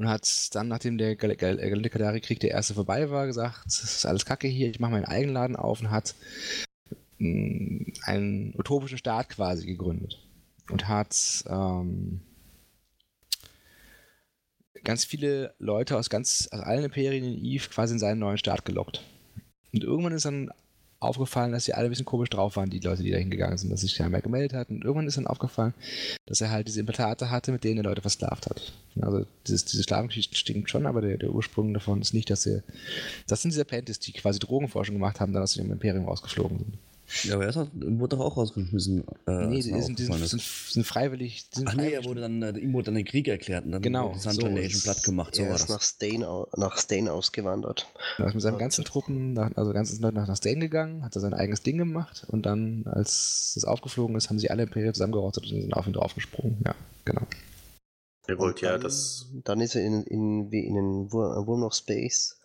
[0.00, 4.24] Und hat dann, nachdem der Gal Galactic-Krieg der erste vorbei war, gesagt, es ist alles
[4.24, 6.14] kacke hier, ich mache meinen eigenen Laden auf und hat
[7.18, 10.26] mh, einen utopischen Staat quasi gegründet.
[10.70, 12.22] Und hat ähm,
[14.84, 18.64] ganz viele Leute aus ganz aus allen Imperien in Eve quasi in seinen neuen Staat
[18.64, 19.02] gelockt.
[19.74, 20.50] Und irgendwann ist dann
[21.00, 23.70] aufgefallen, dass sie alle ein bisschen komisch drauf waren, die Leute, die da hingegangen sind,
[23.70, 24.68] dass sich keiner mehr gemeldet hat.
[24.68, 25.74] Und irgendwann ist dann aufgefallen,
[26.26, 28.72] dass er halt diese Implantate hatte, mit denen er Leute versklavt hat.
[29.00, 32.62] Also dieses, diese Sklavengeschichte stinkt schon, aber der, der Ursprung davon ist nicht, dass er.
[33.26, 36.78] Das sind diese Apprentice, die quasi Drogenforschung gemacht haben, dann aus dem Imperium rausgeflogen sind.
[37.24, 39.04] Ja, aber er ist auch, wurde doch auch rausgeschmissen.
[39.26, 41.46] Äh, nee, er sind, sind, sind, sind freiwillig.
[41.52, 43.72] Sind Ach nee, er freiwillig- wurde dann, äh, ihm wurde dann der Krieg erklärt und
[43.72, 45.34] dann Genau, wurde die Sunshine so Nation platt gemacht.
[45.34, 45.70] So er war ist das.
[45.70, 46.20] nach Stain,
[46.56, 47.86] nach Stain ausgewandert.
[48.18, 51.20] Er ist mit seinen ganzen Truppen, nach, also ganzen Leuten nach, Stain gegangen, hat er
[51.20, 55.44] sein eigenes Ding gemacht und dann, als das aufgeflogen ist, haben sie alle Imperien zusammengerottet
[55.50, 56.58] und sind auf ihn draufgesprungen.
[56.64, 57.22] Ja, genau.
[58.26, 59.26] Er wollte ja dann, das.
[59.44, 62.38] Dann ist er in, in, wie in den Wur- Wurm of Space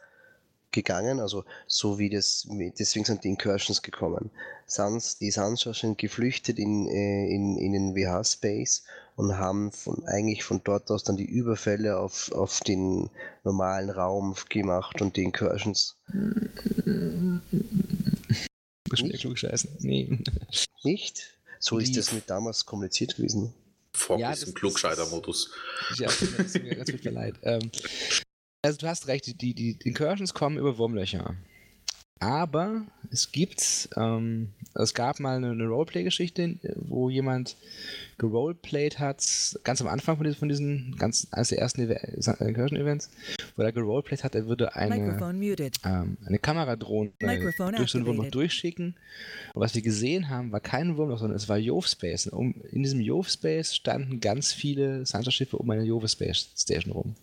[0.71, 2.47] gegangen, also so wie das,
[2.79, 4.29] deswegen sind die Incursions gekommen.
[4.67, 8.83] Sans, die Sansa sind geflüchtet in, äh, in, in den WH-Space
[9.15, 13.09] und haben von, eigentlich von dort aus dann die Überfälle auf, auf den
[13.43, 15.95] normalen Raum gemacht und die Incursions.
[18.91, 19.19] Nicht?
[19.21, 19.69] klug scheißen.
[19.79, 20.19] Nee.
[20.83, 21.37] Nicht?
[21.59, 23.53] So ist das mit damals kommuniziert gewesen.
[23.93, 25.51] Fox Ja, ist im Klugscheider-Modus.
[25.97, 27.35] Ja, das tut mir- das tut mir ganz tut mir leid.
[27.43, 27.71] Ähm,
[28.65, 31.35] also du hast recht, die, die Incursions kommen über Wurmlöcher.
[32.19, 37.57] Aber es gibt, ähm, es gab mal eine, eine Roleplay-Geschichte, wo jemand
[38.17, 39.21] geroleplayed hat,
[39.65, 41.99] ganz am Anfang von diesen, von diesen ganz, eines der ersten Eve-
[42.39, 43.09] Incursion-Events,
[43.57, 45.19] wo er geroleplayed hat, er würde eine,
[45.83, 48.35] ähm, eine Kameradrohne Microphone durch so einen Wurmloch activated.
[48.35, 48.95] durchschicken.
[49.53, 52.27] Und was wir gesehen haben, war kein Wurmloch, sondern es war Jove-Space.
[52.27, 57.15] Und um, in diesem Jove-Space standen ganz viele Sansa-Schiffe um eine Jove-Space-Station rum.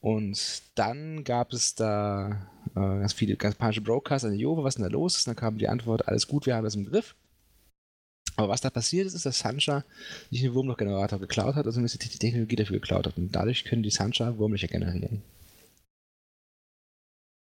[0.00, 4.76] Und dann gab es da äh, ganz viele, ganz panische Broadcasts an die Jove, was
[4.76, 5.26] denn da los ist.
[5.26, 7.14] Und dann kam die Antwort, alles gut, wir haben das im Griff.
[8.36, 9.84] Aber was da passiert ist, ist, dass Sancha
[10.30, 13.16] nicht den Wurmloch-Generator geklaut hat, also die Technologie dafür geklaut hat.
[13.16, 15.22] Und dadurch können die Sancha Wurmlöcher generieren.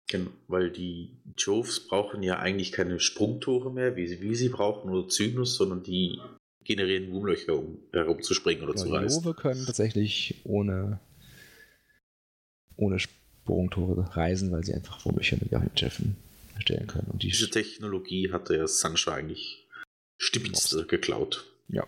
[0.08, 4.90] Genau, weil die Joves brauchen ja eigentlich keine Sprungtore mehr, wie sie, wie sie brauchen,
[4.90, 6.18] oder Zygnus, sondern die
[6.64, 9.14] generieren Wurmlöcher, um herumzuspringen oder zu Genau, die.
[9.14, 10.98] Jove können tatsächlich ohne,
[12.80, 16.16] ohne Sprungtore reisen, weil sie einfach Wurmlöcher mit ihren Schiffen
[16.54, 17.08] erstellen können.
[17.12, 19.68] Und die Diese Technologie hatte ja Sancha eigentlich
[20.18, 21.44] spitz geklaut.
[21.68, 21.86] Ja.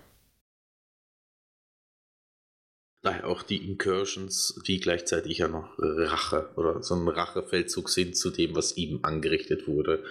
[3.02, 8.30] Daher auch die Incursions, die gleichzeitig ja noch Rache oder so ein Rachefeldzug sind zu
[8.30, 10.04] dem, was ihm angerichtet wurde.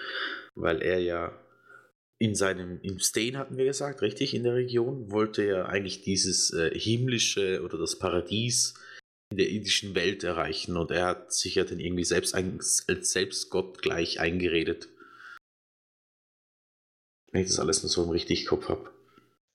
[0.54, 1.32] Weil er ja
[2.18, 6.52] in seinem, im Stain hatten wir gesagt, richtig, in der Region, wollte er eigentlich dieses
[6.52, 8.74] äh, himmlische oder das Paradies
[9.32, 13.12] in der indischen Welt erreichen und er hat sich ja dann irgendwie selbst ein, als
[13.12, 14.88] Selbstgott gleich eingeredet.
[17.30, 18.90] Wenn ich das alles nur so im richtigen Kopf habe.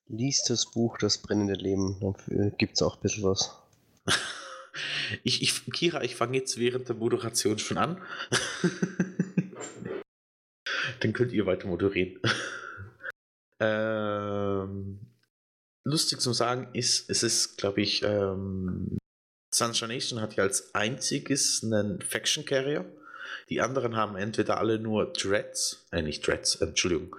[0.07, 3.55] Lies das Buch Das brennende Leben, dann gibt es auch ein bisschen was.
[5.23, 7.99] Ich, ich, Kira, ich fange jetzt während der Moderation schon an.
[10.99, 12.19] Dann könnt ihr weiter moderieren.
[13.59, 14.99] ähm,
[15.83, 18.99] lustig zu sagen ist, es ist, glaube ich, ähm,
[19.57, 22.85] Sunshine Nation hat ja als einziges einen Faction Carrier.
[23.49, 27.15] Die anderen haben entweder alle nur Dreads, äh, nicht Dreads, äh, Entschuldigung,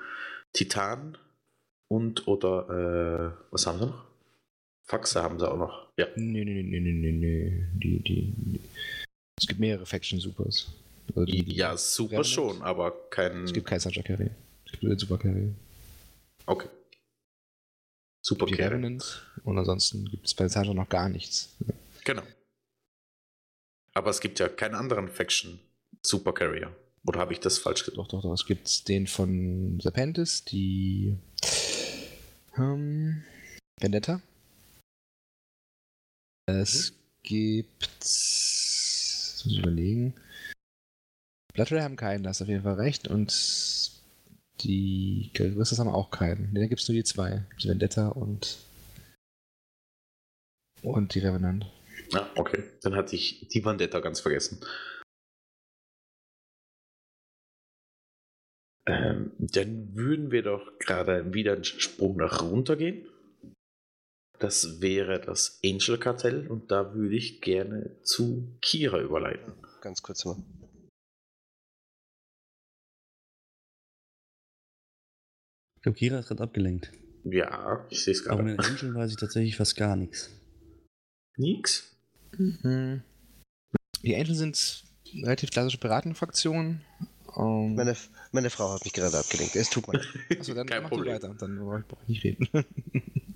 [0.52, 1.18] Titan
[1.88, 4.04] und oder, äh, was haben sie noch?
[4.86, 5.88] Faxe haben sie auch noch.
[5.98, 6.06] Ja.
[6.16, 7.66] Nee, nee, nee, nee, nee, nee.
[7.74, 8.60] Die, die, die.
[9.38, 10.68] Es gibt mehrere Faction Supers.
[11.08, 12.26] Also die, die, Ja, super Revenant?
[12.26, 13.44] schon, aber kein.
[13.44, 14.30] Es gibt keinen Sancha Carry.
[14.64, 15.52] Es gibt nur den Super Carry.
[16.46, 16.68] Okay.
[18.22, 18.98] Super Carry.
[19.44, 21.54] Und ansonsten gibt es bei Sancha noch gar nichts.
[22.08, 22.22] Genau.
[23.92, 25.60] Aber es gibt ja keinen anderen Faction
[26.00, 26.74] Super Carrier.
[27.04, 27.98] Oder habe ich das falsch gesagt?
[27.98, 28.32] Doch, doch, doch.
[28.32, 31.18] Es gibt den von Serpentis, die
[32.56, 33.22] ähm,
[33.78, 34.22] Vendetta.
[36.46, 36.94] Es
[37.24, 37.82] gibt.
[37.82, 40.14] Jetzt muss ich überlegen.
[41.52, 43.06] Blood Ray haben keinen, da hast du auf jeden Fall recht.
[43.08, 43.92] Und
[44.60, 46.54] die Guerillas haben auch keinen.
[46.54, 47.44] Nee, da gibt es nur die zwei.
[47.60, 48.56] Die Vendetta und.
[50.80, 51.66] Und die Revenant.
[52.14, 52.64] Ah, okay.
[52.82, 54.60] Dann hatte ich die Vendetta ganz vergessen.
[58.86, 63.06] Ähm, dann würden wir doch gerade wieder einen Sprung nach runter gehen.
[64.38, 69.52] Das wäre das Angel Kartell und da würde ich gerne zu Kira überleiten.
[69.82, 70.36] Ganz kurz mal.
[75.76, 76.92] Ich glaube, Kira ist gerade abgelenkt.
[77.24, 78.56] Ja, ich sehe es Aber gerade.
[78.56, 80.30] mit den Angel weiß ich tatsächlich fast gar nichts.
[81.36, 81.97] Nix?
[82.36, 83.02] Mhm.
[84.02, 84.84] Die Angels sind
[85.22, 86.82] relativ klassische Piratenfraktionen.
[87.36, 87.96] Ähm, Meine,
[88.32, 89.56] meine Frau hat mich gerade abgelenkt.
[89.56, 90.08] Es tut mir leid.
[90.38, 91.14] achso, dann Kein mach du Problem.
[91.14, 92.48] weiter, dann brauche ich nicht reden.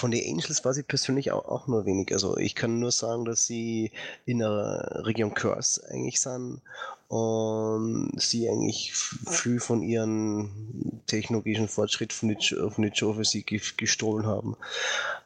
[0.00, 2.10] Von den Angels weiß ich persönlich auch, auch nur wenig.
[2.14, 3.90] Also ich kann nur sagen, dass sie
[4.24, 6.62] in der Region Curse eigentlich sind
[7.08, 13.42] und sie eigentlich viel von ihren technologischen Fortschritt von den, von den Joe für sie
[13.42, 14.56] ge- gestohlen haben.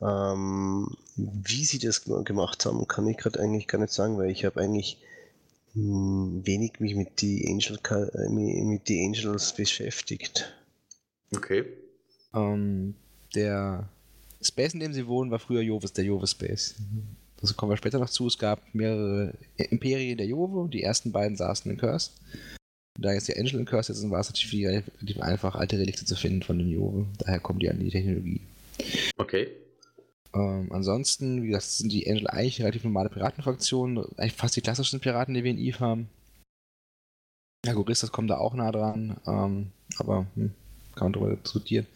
[0.03, 4.31] Ähm, wie sie das ge- gemacht haben, kann ich gerade eigentlich gar nicht sagen, weil
[4.31, 4.99] ich habe eigentlich
[5.75, 10.53] hm, wenig mich mit die Angel äh, mi- mit die Angels beschäftigt.
[11.33, 11.65] Okay.
[12.35, 12.97] ähm,
[13.37, 13.89] der
[14.45, 16.75] Space, in dem sie wohnen, war früher Jovis, der Jovis Space.
[17.41, 18.27] Das kommen wir später noch zu.
[18.27, 20.69] Es gab mehrere Imperien der Jove.
[20.71, 22.11] Die ersten beiden saßen in Curse.
[22.99, 26.05] Da jetzt die Angel in Curse jetzt sind, war es natürlich relativ einfach, alte Relikte
[26.05, 27.07] zu finden von den Jove.
[27.19, 28.41] Daher kommen die an die Technologie.
[29.19, 29.49] Okay.
[30.33, 33.99] Ähm, ansonsten, wie gesagt, sind die Angel eigentlich relativ normale Piratenfraktionen.
[34.17, 36.09] Eigentlich fast die klassischen Piraten, die wir in Eve haben.
[37.67, 39.17] Ja, Goristas kommen da auch nah dran.
[39.27, 40.53] Ähm, aber hm,
[40.95, 41.87] kann man darüber diskutieren.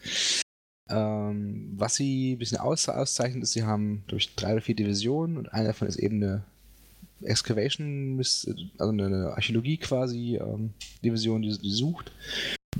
[0.89, 5.37] Ähm, was sie ein bisschen aus auszeichnet, ist, sie haben durch drei oder vier Divisionen
[5.37, 6.43] und eine davon ist eben eine
[7.21, 10.73] Excavation, also eine- Archäologie quasi, ähm,
[11.03, 12.11] Division, die, die sucht.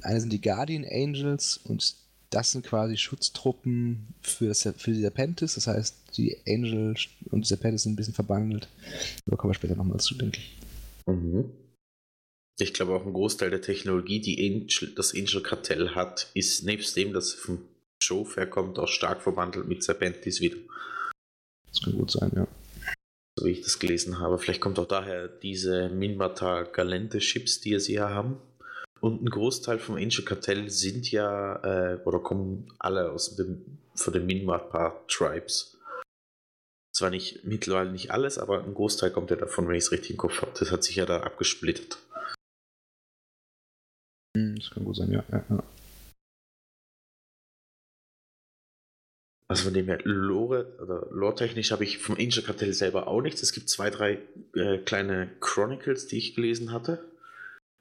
[0.01, 1.95] Eine sind die Guardian Angels und
[2.29, 5.55] das sind quasi Schutztruppen für, das, für die Serpentis.
[5.55, 6.95] Das heißt, die Angel
[7.31, 8.69] und Serpentis sind ein bisschen verbandelt.
[9.25, 10.57] Da kommen wir später nochmal zu, denke ich.
[11.07, 11.51] Mhm.
[12.59, 17.13] Ich glaube auch ein Großteil der Technologie, die Angel, das Angel-Kartell hat, ist nebst dem,
[17.13, 17.59] dass es vom
[18.09, 20.57] Jove herkommt, auch stark verbandelt mit Serpentis wieder.
[21.67, 22.47] Das kann gut sein, ja.
[23.37, 24.37] So wie ich das gelesen habe.
[24.37, 28.37] Vielleicht kommt auch daher diese Minmata Galente Chips, die sie ja haben.
[28.99, 34.11] Und ein Großteil vom Angel Kartell sind ja, äh, oder kommen alle aus dem, von
[34.13, 35.77] den Minmata Tribes.
[36.93, 40.11] Zwar nicht mittlerweile nicht alles, aber ein Großteil kommt ja davon, wenn ich es richtig
[40.11, 40.51] im Kopf habe.
[40.59, 41.97] Das hat sich ja da abgesplittert.
[44.35, 45.23] Hm, Das kann gut sein, ja.
[45.31, 45.63] ja, ja.
[49.49, 53.41] Also von dem her, Lore oder lore-technisch habe ich vom Angel Kartell selber auch nichts.
[53.41, 54.19] Es gibt zwei, drei
[54.53, 57.03] äh, kleine Chronicles, die ich gelesen hatte.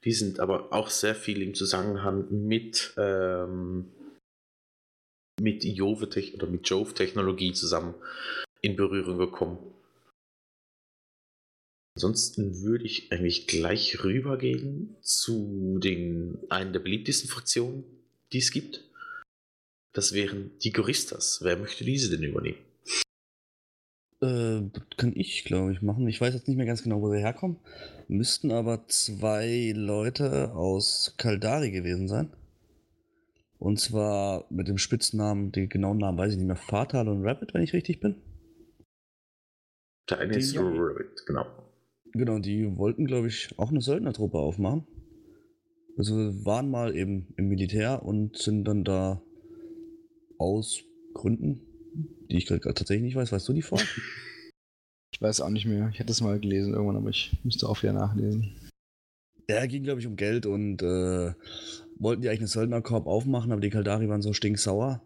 [0.03, 3.91] Die sind aber auch sehr viel im Zusammenhang mit, ähm,
[5.39, 7.93] mit Jove oder mit Jove-Technologie zusammen
[8.61, 9.59] in Berührung gekommen.
[11.95, 17.83] Ansonsten würde ich eigentlich gleich rübergehen zu den einen der beliebtesten Fraktionen,
[18.31, 18.88] die es gibt.
[19.93, 21.39] Das wären die Goristas.
[21.41, 22.59] Wer möchte diese denn übernehmen?
[24.21, 26.07] Äh, das kann ich, glaube ich, machen.
[26.07, 27.57] Ich weiß jetzt nicht mehr ganz genau, wo sie herkommen.
[28.07, 32.31] Müssten aber zwei Leute aus Kaldari gewesen sein.
[33.57, 37.53] Und zwar mit dem Spitznamen, den genauen Namen weiß ich nicht mehr, Fatal und Rabbit,
[37.53, 38.15] wenn ich richtig bin.
[40.09, 40.55] Der eine ist.
[40.57, 41.45] Rabbit, genau.
[42.13, 44.87] Genau, die wollten, glaube ich, auch eine Söldnertruppe aufmachen.
[45.97, 46.15] Also
[46.45, 49.21] waren mal eben im Militär und sind dann da
[50.39, 50.81] aus
[51.13, 51.61] Gründen,
[52.29, 53.31] die ich gerade tatsächlich nicht weiß.
[53.31, 53.79] Weißt du die vor?
[55.11, 55.89] Ich weiß auch nicht mehr.
[55.91, 58.53] Ich hatte es mal gelesen irgendwann, aber ich müsste auch wieder nachlesen.
[59.49, 61.33] Ja, ging, glaube ich, um Geld und äh,
[61.97, 65.01] wollten die eigentlich eine Söldnerkorb aufmachen, aber die Kaldari waren so stinksauer,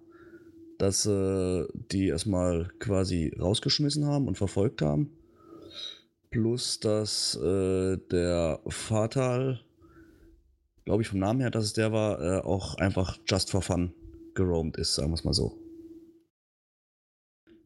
[0.78, 5.10] dass äh, die erstmal quasi rausgeschmissen haben und verfolgt haben.
[6.30, 9.62] Plus, dass äh, der Fatal,
[10.86, 13.94] glaube ich vom Namen her, dass es der war, äh, auch einfach just for fun
[14.36, 15.60] geroamt ist, sagen wir es mal so.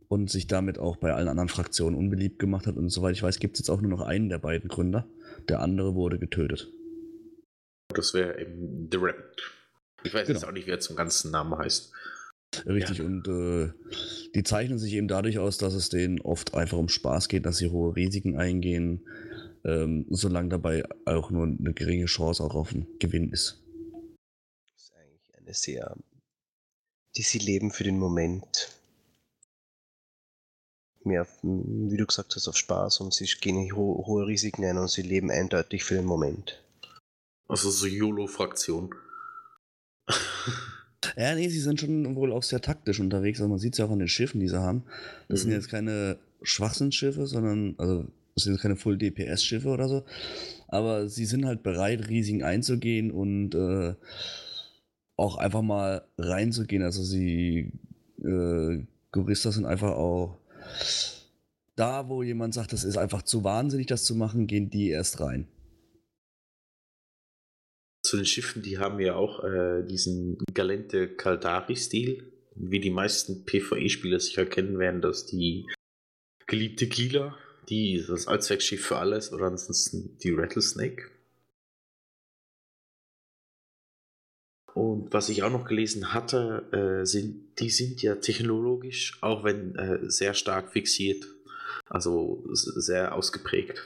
[0.10, 2.78] Und sich damit auch bei allen anderen Fraktionen unbeliebt gemacht hat.
[2.78, 5.06] Und soweit ich weiß, gibt es jetzt auch nur noch einen der beiden Gründer.
[5.50, 6.72] Der andere wurde getötet.
[7.94, 9.54] Das wäre eben The Rabbit.
[10.04, 10.48] Ich weiß jetzt Genau.
[10.50, 11.92] auch nicht, wer er zum ganzen Namen heißt.
[12.66, 13.06] Richtig, Ja.
[13.06, 13.74] und äh,
[14.34, 17.58] die zeichnen sich eben dadurch aus, dass es denen oft einfach um Spaß geht, dass
[17.58, 19.02] sie hohe Risiken eingehen,
[19.66, 23.62] ähm, solange dabei auch nur eine geringe Chance auch auf einen Gewinn ist.
[24.74, 25.98] Das ist eigentlich eine sehr.
[27.18, 28.70] Die sie leben für den Moment.
[31.04, 34.78] Mehr, wie du gesagt hast, auf Spaß und sie gehen in ho hohe Risiken ein
[34.78, 36.62] und sie leben eindeutig für den Moment.
[37.48, 38.94] Also so YOLO-Fraktion.
[41.16, 43.40] Ja, nee, sie sind schon wohl auch sehr taktisch unterwegs.
[43.40, 44.84] Also man sieht es ja auch an den Schiffen, die sie haben.
[45.30, 45.56] Das sind Mhm.
[45.56, 48.06] jetzt keine Schwachsinnsschiffe, sondern, also
[48.36, 50.04] das sind keine Full-DPS-Schiffe oder so.
[50.68, 53.96] Aber sie sind halt bereit, Risiken einzugehen und äh,
[55.18, 56.84] auch einfach mal reinzugehen.
[56.84, 57.74] Also sie,
[58.24, 60.40] äh, Goristas sind einfach auch
[61.76, 65.20] da, wo jemand sagt, das ist einfach zu wahnsinnig, das zu machen, gehen die erst
[65.20, 65.48] rein.
[68.04, 72.32] Zu den Schiffen, die haben ja auch äh, diesen galente Kaldari-Stil.
[72.56, 75.68] Wie die meisten PvE-Spieler sicher kennen werden, dass die
[76.48, 77.38] geliebte Kieler,
[77.70, 81.12] die das Allzweckschiff für alles oder ansonsten die Rattlesnake.
[84.78, 89.74] Und was ich auch noch gelesen hatte, äh, sind, die sind ja technologisch, auch wenn
[89.76, 91.26] äh, sehr stark fixiert,
[91.88, 93.82] also sehr ausgeprägt.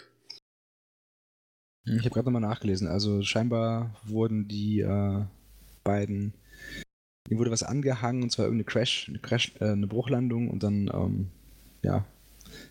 [1.86, 2.90] Ich habe gerade nochmal nachgelesen.
[2.90, 5.24] Also scheinbar wurden die äh,
[5.86, 6.34] beiden,
[7.30, 10.92] ihm wurde was angehangen und zwar irgendeine Crash, eine Crash, äh, eine Bruchlandung und dann,
[10.94, 11.30] ähm,
[11.84, 12.06] ja,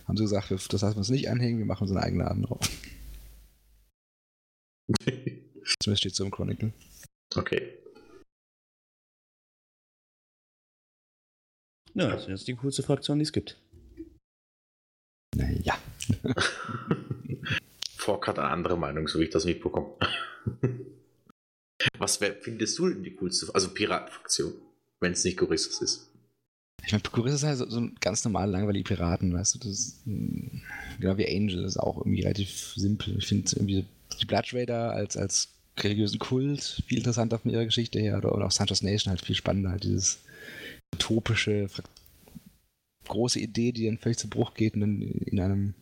[0.07, 2.61] haben sie gesagt, das lassen wir uns nicht anhängen, wir machen unseren eigenen Laden drauf.
[5.83, 6.75] Zumindest steht so im Chronicle.
[7.35, 7.80] Okay.
[12.01, 13.59] Ja, das ist jetzt die coolste Fraktion, die es gibt.
[15.37, 15.77] Naja.
[17.97, 19.91] Fork hat eine andere Meinung, so wie ich das mitbekomme.
[21.99, 24.55] Was wär, findest du denn die coolste, also Piratenfraktion,
[25.01, 26.11] wenn es nicht Chorissus ist?
[26.85, 29.69] Ich meine, Chorissus ist halt so, so ein ganz normal langweilige Piraten, weißt du, das
[29.69, 30.63] ist, hm,
[30.99, 33.19] genau wie Angel, das ist auch irgendwie relativ simpel.
[33.19, 33.85] Ich finde irgendwie
[34.19, 38.47] die Blood Raider als, als religiösen Kult viel interessanter von ihrer Geschichte her oder, oder
[38.47, 40.19] auch Santos Nation halt viel spannender, halt dieses
[40.95, 41.69] utopische,
[43.09, 45.75] große Idee, die dann völlig zu Bruch geht und dann in einem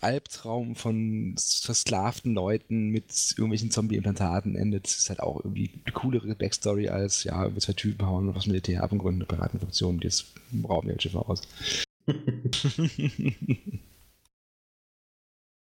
[0.00, 6.34] Albtraum von versklavten Leuten mit irgendwelchen Zombie-Implantaten endet, das ist halt auch irgendwie eine coolere
[6.34, 10.00] Backstory als, ja, wir zwei Typen hauen und was Militär ab und gründen eine Piratenfunktion,
[10.00, 10.32] die jetzt
[10.66, 11.42] rauben die Schiffe aus.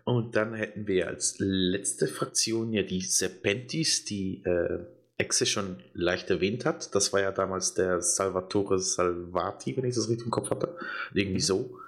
[0.04, 4.86] und dann hätten wir als letzte Fraktion ja die Serpentis, die äh,
[5.18, 6.94] Exe schon leicht erwähnt hat.
[6.94, 10.78] Das war ja damals der Salvatore Salvati, wenn ich das richtig im Kopf hatte.
[11.14, 11.80] Irgendwie so.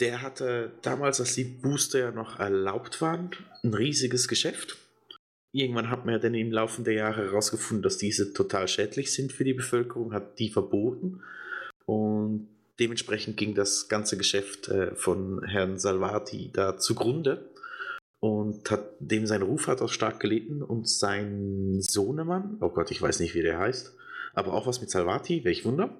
[0.00, 3.30] Der hatte damals, als die Booster ja noch erlaubt waren,
[3.62, 4.76] ein riesiges Geschäft.
[5.52, 9.32] Irgendwann hat man ja dann im Laufe der Jahre herausgefunden, dass diese total schädlich sind
[9.32, 11.22] für die Bevölkerung, hat die verboten.
[11.86, 12.48] Und
[12.78, 17.47] dementsprechend ging das ganze Geschäft äh, von Herrn Salvati da zugrunde
[18.20, 23.00] und hat dem sein Ruf hat auch stark gelitten und sein Sohnemann, oh Gott, ich
[23.00, 23.94] weiß nicht, wie der heißt,
[24.34, 25.96] aber auch was mit Salvati, welch Wunder,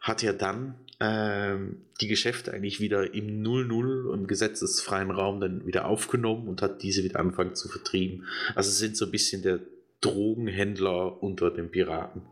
[0.00, 5.86] hat ja dann ähm, die Geschäfte eigentlich wieder im 0-0 im gesetzesfreien Raum dann wieder
[5.86, 8.24] aufgenommen und hat diese wieder angefangen zu vertrieben.
[8.54, 9.60] Also sind so ein bisschen der
[10.00, 12.22] Drogenhändler unter den Piraten.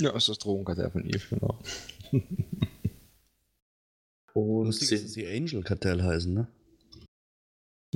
[0.00, 1.58] Ja, ist das Drogenkartell von Eve, genau.
[4.34, 6.48] und Lustig sind, dass die Angel-Kartell heißen, ne?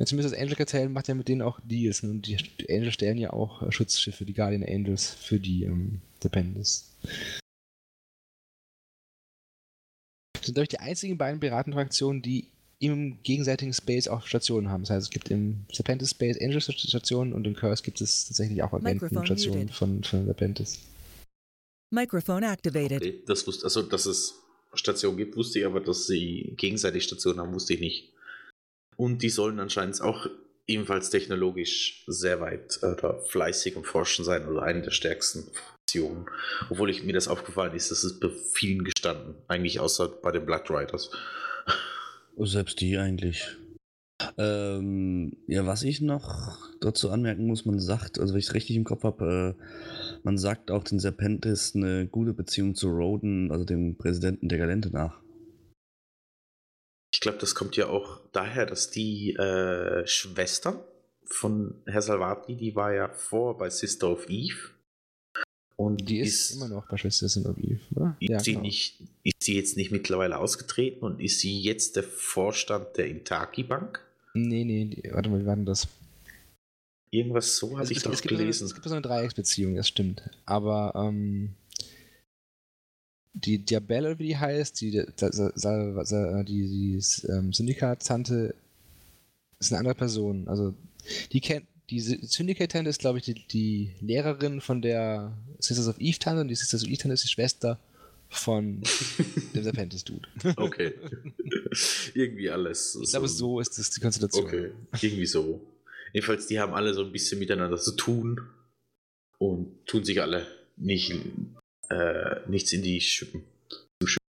[0.01, 2.03] Ja, zumindest das Angel Cartel macht ja mit denen auch Deals.
[2.03, 2.09] Ne?
[2.09, 2.39] Und die
[2.71, 6.97] Angel stellen ja auch äh, Schutzschiffe, die Guardian Angels, für die ähm, Dependents.
[10.33, 12.49] Das sind, glaube ich, die einzigen beiden Piratenfraktionen, die
[12.79, 14.85] im gegenseitigen Space auch Stationen haben.
[14.85, 18.63] Das heißt, es gibt im Serpentis Space Angel Stationen und im Curse gibt es tatsächlich
[18.63, 20.79] auch Agentenstationen von, von Serpentis.
[21.91, 23.03] Microphone activated.
[23.03, 24.41] Okay, das wusste, also, dass es
[24.73, 28.15] Stationen gibt, wusste ich, aber dass sie gegenseitig Stationen haben, wusste ich nicht.
[29.01, 30.27] Und die sollen anscheinend auch
[30.67, 32.95] ebenfalls technologisch sehr weit äh,
[33.29, 36.27] fleißig im Forschen sein, also eine der stärksten Fraktionen.
[36.69, 40.45] Obwohl ich, mir das aufgefallen ist, das ist bei vielen gestanden, eigentlich außer bei den
[40.45, 41.11] Blood Riders.
[42.37, 43.57] Selbst die eigentlich.
[44.37, 48.77] Ähm, ja, was ich noch dazu anmerken muss, man sagt, also wenn ich es richtig
[48.77, 53.65] im Kopf habe, äh, man sagt auch den Serpentis eine gute Beziehung zu Roden, also
[53.65, 55.23] dem Präsidenten der Galente nach.
[57.13, 60.85] Ich glaube, das kommt ja auch daher, dass die äh, Schwester
[61.25, 64.71] von Herr Salvati, die war ja vor bei Sister of Eve.
[65.77, 68.17] Und die ist, ist immer noch bei Schwester of Eve, oder?
[68.21, 68.63] Ist, ja, sie genau.
[68.63, 73.63] nicht, ist sie jetzt nicht mittlerweile ausgetreten und ist sie jetzt der Vorstand der Intaki
[73.63, 74.01] Bank?
[74.35, 75.89] Nee, nee, die, warte mal, wie war denn das?
[77.11, 78.61] Irgendwas so habe ich doch gelesen.
[78.61, 80.23] So, es gibt so eine Dreiecksbeziehung, das stimmt.
[80.47, 81.55] Aber ähm,
[83.33, 85.05] die Diabelle, wie die heißt, die, die,
[86.47, 88.55] die, ähm, Syndikat-Tante
[89.59, 90.49] ist eine andere Person.
[90.49, 90.75] Also,
[91.33, 96.41] die kennt, die Syndicate-Tante ist, glaube ich, die, die, Lehrerin von der Sisters of Eve-Tante
[96.43, 97.79] und die Sisters of Eve-Tante ist die Schwester
[98.29, 98.83] von
[99.55, 100.29] dem Serpentis-Dude.
[100.57, 100.95] Okay.
[102.15, 102.99] irgendwie alles.
[103.03, 104.45] Ich glaube, so ist das die Konstellation.
[104.45, 104.71] Okay,
[105.01, 105.61] irgendwie so.
[106.13, 108.41] Jedenfalls, die haben alle so ein bisschen miteinander zu tun
[109.39, 111.13] und tun sich alle nicht
[111.91, 113.45] äh, nichts in die Schippen
[114.01, 114.27] zu schippen.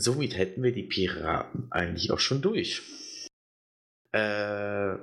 [0.00, 2.82] Somit hätten wir die Piraten eigentlich auch schon durch.
[4.12, 4.96] Äh,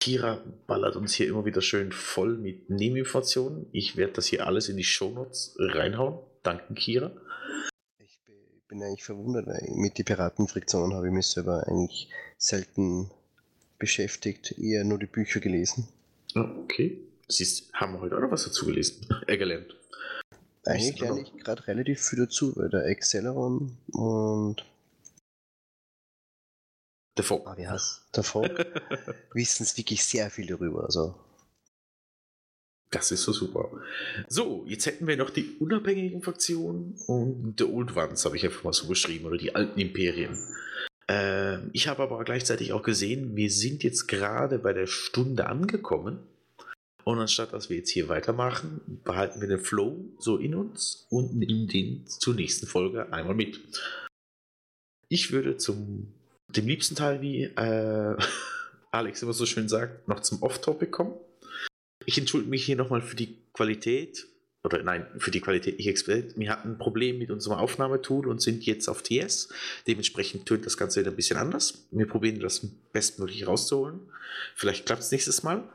[0.00, 3.66] Kira ballert uns hier immer wieder schön voll mit Nebeninformationen.
[3.72, 6.20] Ich werde das hier alles in die Shownotes reinhauen.
[6.42, 7.12] Danke, Kira.
[7.98, 8.20] Ich
[8.68, 13.10] bin eigentlich verwundert, weil mit den Piratenfriktionen habe ich mich selber eigentlich selten
[13.78, 15.88] beschäftigt, eher nur die Bücher gelesen.
[16.34, 16.98] Okay.
[17.28, 19.77] Siehst, haben wir heute auch noch was dazu gelesen, äh, gelernt.
[20.68, 24.64] Eigentlich lerne ich gerade relativ viel dazu, weil der Acceleron und
[27.16, 27.46] Der Fog.
[27.46, 28.48] ah, wie heißt der Fog
[29.32, 30.84] wissen es wirklich sehr viel darüber.
[30.84, 31.14] Also
[32.90, 33.70] Das ist so super.
[34.28, 38.64] So, jetzt hätten wir noch die unabhängigen Fraktionen und The Old Ones, habe ich einfach
[38.64, 40.38] mal so beschrieben, oder die alten Imperien.
[41.08, 46.20] Ähm, ich habe aber gleichzeitig auch gesehen, wir sind jetzt gerade bei der Stunde angekommen.
[47.08, 51.34] Und anstatt dass wir jetzt hier weitermachen, behalten wir den Flow so in uns und
[51.34, 53.62] nehmen den zur nächsten Folge einmal mit.
[55.08, 56.12] Ich würde zum
[56.48, 58.14] dem liebsten Teil, wie äh,
[58.90, 61.14] Alex immer so schön sagt, noch zum Off-Topic kommen.
[62.04, 64.26] Ich entschuldige mich hier nochmal für die Qualität.
[64.62, 66.38] Oder nein, für die Qualität nicht explizit.
[66.38, 69.48] Wir hatten ein Problem mit unserem Aufnahmetool und sind jetzt auf TS.
[69.86, 71.86] Dementsprechend tönt das Ganze wieder ein bisschen anders.
[71.90, 74.00] Wir probieren das bestmöglich rauszuholen.
[74.54, 75.66] Vielleicht klappt es nächstes Mal.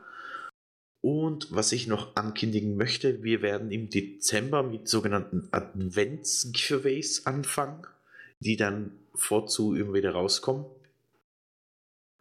[1.04, 7.86] Und was ich noch ankündigen möchte, wir werden im Dezember mit sogenannten Advents-Giveaways anfangen,
[8.40, 10.64] die dann vorzu immer wieder rauskommen.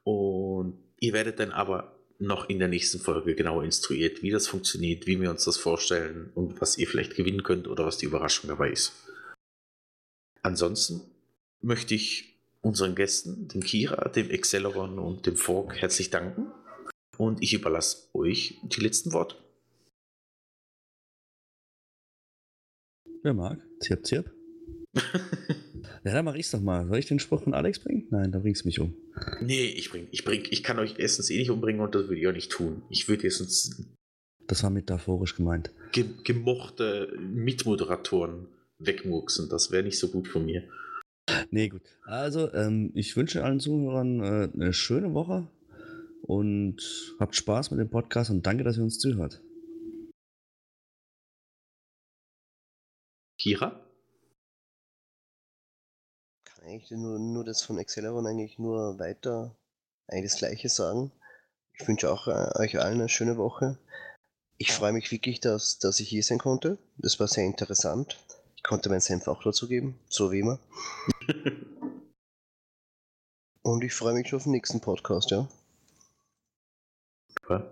[0.04, 5.08] Und ihr werdet dann aber noch in der nächsten Folge genauer instruiert, wie das funktioniert,
[5.08, 8.50] wie wir uns das vorstellen und was ihr vielleicht gewinnen könnt oder was die Überraschung
[8.50, 8.92] dabei ist.
[10.42, 11.00] Ansonsten
[11.62, 16.52] möchte ich unseren Gästen, dem Kira, dem Acceleron und dem Fork herzlich danken.
[17.18, 19.36] Und ich überlasse euch die letzten Worte.
[23.22, 23.59] Wer mag?
[23.80, 24.32] Zirp, zirp.
[26.05, 26.86] Ja, dann mach ich's doch mal.
[26.88, 28.07] Soll ich den Spruch von Alex bringen?
[28.09, 28.93] Nein, da bringst du mich um.
[29.41, 32.20] nee, ich bring, ich bring, ich kann euch erstens eh nicht umbringen und das würde
[32.20, 32.84] ich auch nicht tun.
[32.89, 33.86] Ich würde erstens
[34.47, 35.72] Das war metaphorisch gemeint.
[35.93, 38.47] ge gemochte Mitmoderatoren
[38.80, 39.47] wegmurksen.
[39.49, 40.64] Das wäre nicht so gut von mir.
[41.51, 41.84] Nee, gut.
[42.03, 45.47] Also, ähm, ich wünsche allen Zuhörern äh, eine schöne Woche
[46.24, 49.42] und habt Spaß mit dem Podcast und danke, dass ihr uns zuhört.
[53.38, 53.84] Kira?
[56.46, 59.56] kann eigentlich nur, nur das von Acceleron eigentlich nur weiter
[60.08, 61.12] eigentlich das gleiche sagen.
[61.74, 63.78] Ich wünsche auch äh, euch allen eine schöne Woche.
[64.58, 66.78] Ich freue mich wirklich, dass, dass ich hier sein konnte.
[66.98, 68.18] Das war sehr interessant.
[68.56, 70.60] Ich konnte meinen Senf auch dazu geben, so wie immer.
[73.64, 75.48] Und ich freue mich schon auf den nächsten Podcast, ja.
[77.50, 77.70] Ja.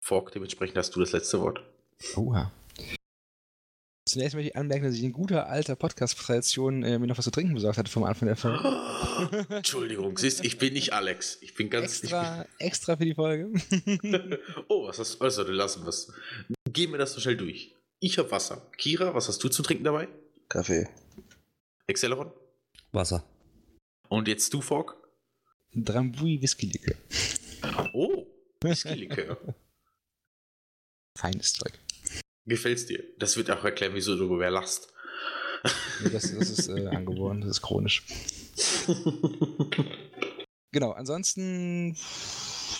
[0.00, 1.60] Fork, dementsprechend hast du das letzte Wort.
[2.16, 2.52] Oha.
[4.08, 7.30] Zunächst möchte ich anmerken, dass ich in guter alter Podcast-Tradition äh, mir noch was zu
[7.30, 8.64] trinken besorgt hatte vom Anfang der Folge.
[9.50, 11.38] Entschuldigung, siehst ich bin nicht Alex.
[11.42, 12.02] Ich bin ganz.
[12.02, 13.52] extra, extra für die Folge.
[13.84, 15.24] Bin, oh, was hast du?
[15.24, 16.10] Also, du lassen was.
[16.72, 17.74] Gehen wir das so schnell durch.
[18.00, 18.66] Ich habe Wasser.
[18.78, 20.08] Kira, was hast du zum Trinken dabei?
[20.48, 20.88] Kaffee.
[21.86, 22.32] Acceleron?
[22.92, 23.24] Wasser.
[24.08, 24.96] Und jetzt du, Fork?
[25.74, 26.96] Drambuie Whisky-Likör.
[27.92, 28.26] Oh,
[28.62, 29.38] Whisky-Likör.
[31.16, 31.72] Feines Zeug.
[32.46, 33.02] Gefällt's dir?
[33.18, 34.92] Das wird auch erklären, wieso du darüber lachst.
[36.02, 38.04] Nee, das, das ist äh, angeboren, das ist chronisch.
[40.70, 41.96] Genau, ansonsten,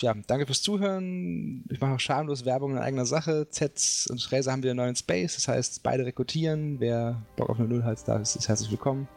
[0.01, 1.65] ja, danke fürs Zuhören.
[1.71, 3.49] Ich mache auch schamlos Werbung in eigener Sache.
[3.49, 6.81] Zets und Räser haben wieder einen neuen Space, das heißt, beide rekrutieren.
[6.81, 9.09] Wer Bock auf eine Null hat, da ist, ist herzlich willkommen.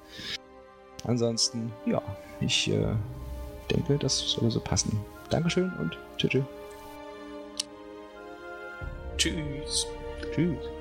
[1.03, 2.01] Ansonsten, ja,
[2.39, 2.95] ich äh,
[3.69, 4.97] denke, das soll so passen.
[5.31, 6.43] Dankeschön und tschüss.
[9.17, 9.87] tschüss.
[10.33, 10.80] Tschüss.